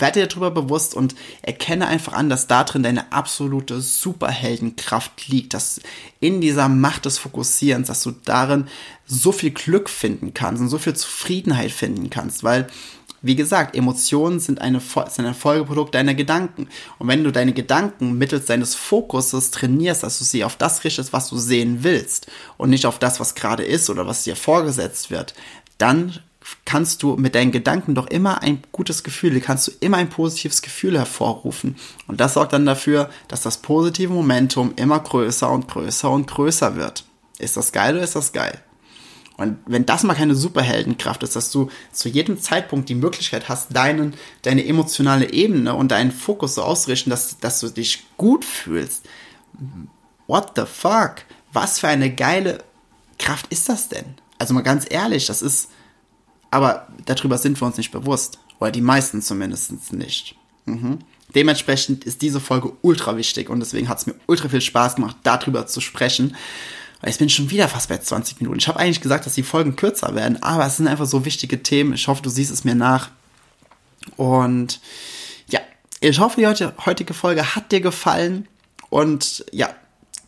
werde 0.00 0.20
dir 0.20 0.26
darüber 0.26 0.50
bewusst 0.50 0.94
und 0.94 1.14
erkenne 1.42 1.86
einfach 1.86 2.12
an, 2.12 2.28
dass 2.28 2.46
da 2.46 2.64
drin 2.64 2.82
deine 2.82 3.12
absolute 3.12 3.80
Superheldenkraft 3.80 5.28
liegt, 5.28 5.54
dass 5.54 5.80
in 6.20 6.40
dieser 6.40 6.68
Macht 6.68 7.04
des 7.04 7.18
Fokussierens, 7.18 7.88
dass 7.88 8.02
du 8.02 8.12
darin 8.12 8.68
so 9.06 9.32
viel 9.32 9.50
Glück 9.50 9.88
finden 9.88 10.34
kannst 10.34 10.62
und 10.62 10.68
so 10.68 10.78
viel 10.78 10.94
Zufriedenheit 10.94 11.70
finden 11.70 12.10
kannst, 12.10 12.44
weil 12.44 12.66
wie 13.24 13.36
gesagt, 13.36 13.74
Emotionen 13.74 14.38
sind, 14.38 14.60
eine, 14.60 14.80
sind 14.80 15.24
ein 15.24 15.34
Folgeprodukt 15.34 15.94
deiner 15.94 16.12
Gedanken. 16.12 16.68
Und 16.98 17.08
wenn 17.08 17.24
du 17.24 17.32
deine 17.32 17.54
Gedanken 17.54 18.18
mittels 18.18 18.44
deines 18.44 18.74
Fokuses 18.74 19.50
trainierst, 19.50 20.02
dass 20.02 20.18
du 20.18 20.24
sie 20.24 20.44
auf 20.44 20.56
das 20.56 20.84
richtest, 20.84 21.14
was 21.14 21.30
du 21.30 21.38
sehen 21.38 21.78
willst 21.80 22.26
und 22.58 22.68
nicht 22.68 22.84
auf 22.84 22.98
das, 22.98 23.20
was 23.20 23.34
gerade 23.34 23.62
ist 23.64 23.88
oder 23.88 24.06
was 24.06 24.24
dir 24.24 24.36
vorgesetzt 24.36 25.10
wird, 25.10 25.32
dann 25.78 26.20
kannst 26.64 27.02
du 27.02 27.16
mit 27.16 27.34
deinen 27.34 27.52
Gedanken 27.52 27.94
doch 27.94 28.06
immer 28.06 28.42
ein 28.42 28.62
gutes 28.72 29.02
Gefühl, 29.02 29.40
kannst 29.40 29.68
du 29.68 29.72
immer 29.80 29.96
ein 29.96 30.10
positives 30.10 30.62
Gefühl 30.62 30.98
hervorrufen. 30.98 31.76
Und 32.06 32.20
das 32.20 32.34
sorgt 32.34 32.52
dann 32.52 32.66
dafür, 32.66 33.10
dass 33.28 33.42
das 33.42 33.58
positive 33.58 34.12
Momentum 34.12 34.72
immer 34.76 35.00
größer 35.00 35.50
und 35.50 35.68
größer 35.68 36.10
und 36.10 36.26
größer 36.26 36.76
wird. 36.76 37.04
Ist 37.38 37.56
das 37.56 37.72
geil 37.72 37.94
oder 37.94 38.04
ist 38.04 38.16
das 38.16 38.32
geil? 38.32 38.60
Und 39.36 39.58
wenn 39.66 39.84
das 39.84 40.04
mal 40.04 40.14
keine 40.14 40.36
Superheldenkraft 40.36 41.22
ist, 41.24 41.34
dass 41.34 41.50
du 41.50 41.68
zu 41.92 42.08
jedem 42.08 42.40
Zeitpunkt 42.40 42.88
die 42.88 42.94
Möglichkeit 42.94 43.48
hast, 43.48 43.74
deinen, 43.74 44.14
deine 44.42 44.64
emotionale 44.64 45.32
Ebene 45.32 45.74
und 45.74 45.90
deinen 45.90 46.12
Fokus 46.12 46.54
so 46.54 46.62
auszurichten, 46.62 47.10
dass, 47.10 47.38
dass 47.38 47.58
du 47.58 47.68
dich 47.68 48.04
gut 48.16 48.44
fühlst. 48.44 49.08
What 50.28 50.52
the 50.54 50.64
fuck? 50.66 51.16
Was 51.52 51.80
für 51.80 51.88
eine 51.88 52.14
geile 52.14 52.62
Kraft 53.18 53.46
ist 53.50 53.68
das 53.68 53.88
denn? 53.88 54.14
Also 54.38 54.54
mal 54.54 54.62
ganz 54.62 54.86
ehrlich, 54.88 55.26
das 55.26 55.42
ist, 55.42 55.70
aber 56.54 56.86
darüber 57.04 57.36
sind 57.36 57.60
wir 57.60 57.66
uns 57.66 57.76
nicht 57.76 57.90
bewusst. 57.90 58.38
Oder 58.60 58.70
die 58.70 58.80
meisten 58.80 59.20
zumindest 59.20 59.92
nicht. 59.92 60.36
Mhm. 60.66 61.00
Dementsprechend 61.34 62.04
ist 62.04 62.22
diese 62.22 62.38
Folge 62.38 62.72
ultra 62.80 63.16
wichtig 63.16 63.50
und 63.50 63.58
deswegen 63.58 63.88
hat 63.88 63.98
es 63.98 64.06
mir 64.06 64.14
ultra 64.26 64.48
viel 64.48 64.60
Spaß 64.60 64.94
gemacht, 64.94 65.16
darüber 65.24 65.66
zu 65.66 65.80
sprechen. 65.80 66.36
Ich 67.04 67.18
bin 67.18 67.28
schon 67.28 67.50
wieder 67.50 67.68
fast 67.68 67.88
bei 67.88 67.98
20 67.98 68.40
Minuten. 68.40 68.60
Ich 68.60 68.68
habe 68.68 68.78
eigentlich 68.78 69.00
gesagt, 69.00 69.26
dass 69.26 69.34
die 69.34 69.42
Folgen 69.42 69.74
kürzer 69.74 70.14
werden, 70.14 70.40
aber 70.44 70.64
es 70.64 70.76
sind 70.76 70.86
einfach 70.86 71.06
so 71.06 71.24
wichtige 71.24 71.60
Themen. 71.60 71.92
Ich 71.94 72.06
hoffe, 72.06 72.22
du 72.22 72.30
siehst 72.30 72.52
es 72.52 72.62
mir 72.62 72.76
nach. 72.76 73.10
Und 74.16 74.80
ja, 75.48 75.58
ich 75.98 76.20
hoffe, 76.20 76.40
die 76.40 76.46
heutige 76.86 77.14
Folge 77.14 77.56
hat 77.56 77.72
dir 77.72 77.80
gefallen. 77.80 78.46
Und 78.90 79.44
ja, 79.50 79.74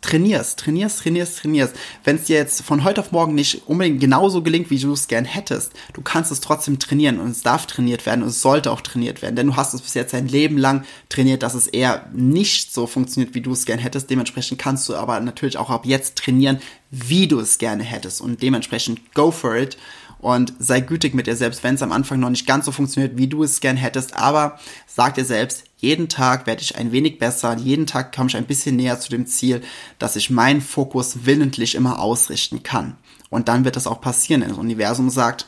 trainierst, 0.07 0.59
trainierst, 0.59 0.99
trainierst, 0.99 1.39
trainierst. 1.39 1.75
Wenn 2.03 2.15
es 2.15 2.23
dir 2.23 2.37
jetzt 2.37 2.61
von 2.61 2.83
heute 2.83 3.01
auf 3.01 3.11
morgen 3.11 3.35
nicht 3.35 3.67
unbedingt 3.67 3.99
genauso 3.99 4.41
gelingt, 4.41 4.69
wie 4.69 4.79
du 4.79 4.93
es 4.93 5.07
gern 5.07 5.25
hättest, 5.25 5.73
du 5.93 6.01
kannst 6.01 6.31
es 6.31 6.39
trotzdem 6.39 6.79
trainieren 6.79 7.19
und 7.19 7.31
es 7.31 7.41
darf 7.41 7.67
trainiert 7.67 8.05
werden 8.05 8.23
und 8.23 8.29
es 8.29 8.41
sollte 8.41 8.71
auch 8.71 8.81
trainiert 8.81 9.21
werden, 9.21 9.35
denn 9.35 9.47
du 9.47 9.55
hast 9.55 9.73
es 9.73 9.81
bis 9.81 9.93
jetzt 9.93 10.13
dein 10.13 10.27
Leben 10.27 10.57
lang 10.57 10.85
trainiert, 11.09 11.43
dass 11.43 11.53
es 11.53 11.67
eher 11.67 12.09
nicht 12.13 12.73
so 12.73 12.87
funktioniert, 12.87 13.35
wie 13.35 13.41
du 13.41 13.51
es 13.51 13.65
gern 13.65 13.79
hättest. 13.79 14.09
Dementsprechend 14.09 14.59
kannst 14.59 14.87
du 14.87 14.95
aber 14.95 15.19
natürlich 15.19 15.57
auch 15.57 15.69
ab 15.69 15.85
jetzt 15.85 16.17
trainieren, 16.17 16.59
wie 16.89 17.27
du 17.27 17.39
es 17.39 17.57
gerne 17.57 17.83
hättest 17.83 18.21
und 18.21 18.41
dementsprechend 18.41 19.13
go 19.13 19.31
for 19.31 19.57
it 19.57 19.77
und 20.19 20.53
sei 20.59 20.79
gütig 20.79 21.13
mit 21.13 21.27
dir 21.27 21.35
selbst, 21.35 21.63
wenn 21.63 21.75
es 21.75 21.81
am 21.81 21.91
Anfang 21.91 22.19
noch 22.19 22.29
nicht 22.29 22.47
ganz 22.47 22.65
so 22.65 22.71
funktioniert, 22.71 23.17
wie 23.17 23.27
du 23.27 23.43
es 23.43 23.59
gern 23.59 23.77
hättest, 23.77 24.15
aber 24.15 24.59
sag 24.87 25.15
dir 25.15 25.25
selbst, 25.25 25.63
jeden 25.77 26.09
Tag 26.09 26.47
werde 26.47 26.61
ich 26.61 26.75
ein 26.75 26.91
wenig 26.91 27.19
besser, 27.19 27.55
jeden 27.55 27.85
Tag 27.85 28.15
komme 28.15 28.29
ich 28.29 28.37
ein 28.37 28.47
bisschen 28.47 28.75
näher 28.75 28.99
zu 28.99 29.09
dem 29.09 29.27
Ziel, 29.27 29.61
dass 29.99 30.15
ich 30.15 30.29
meinen 30.29 30.61
Fokus 30.61 31.25
willentlich 31.25 31.75
immer 31.75 31.99
ausrichten 31.99 32.63
kann. 32.63 32.97
Und 33.29 33.47
dann 33.47 33.65
wird 33.65 33.75
das 33.75 33.87
auch 33.87 34.01
passieren, 34.01 34.41
denn 34.41 34.49
das 34.49 34.59
Universum 34.59 35.09
sagt, 35.09 35.47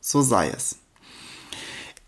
so 0.00 0.22
sei 0.22 0.50
es. 0.50 0.76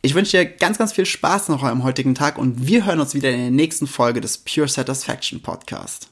Ich 0.02 0.14
wünsche 0.14 0.36
dir 0.36 0.46
ganz, 0.46 0.78
ganz 0.78 0.92
viel 0.92 1.06
Spaß 1.06 1.48
noch 1.48 1.62
am 1.62 1.84
heutigen 1.84 2.14
Tag 2.14 2.38
und 2.38 2.66
wir 2.66 2.84
hören 2.84 3.00
uns 3.00 3.14
wieder 3.14 3.30
in 3.30 3.38
der 3.38 3.50
nächsten 3.50 3.86
Folge 3.86 4.20
des 4.20 4.38
Pure 4.38 4.68
Satisfaction 4.68 5.40
Podcast. 5.40 6.11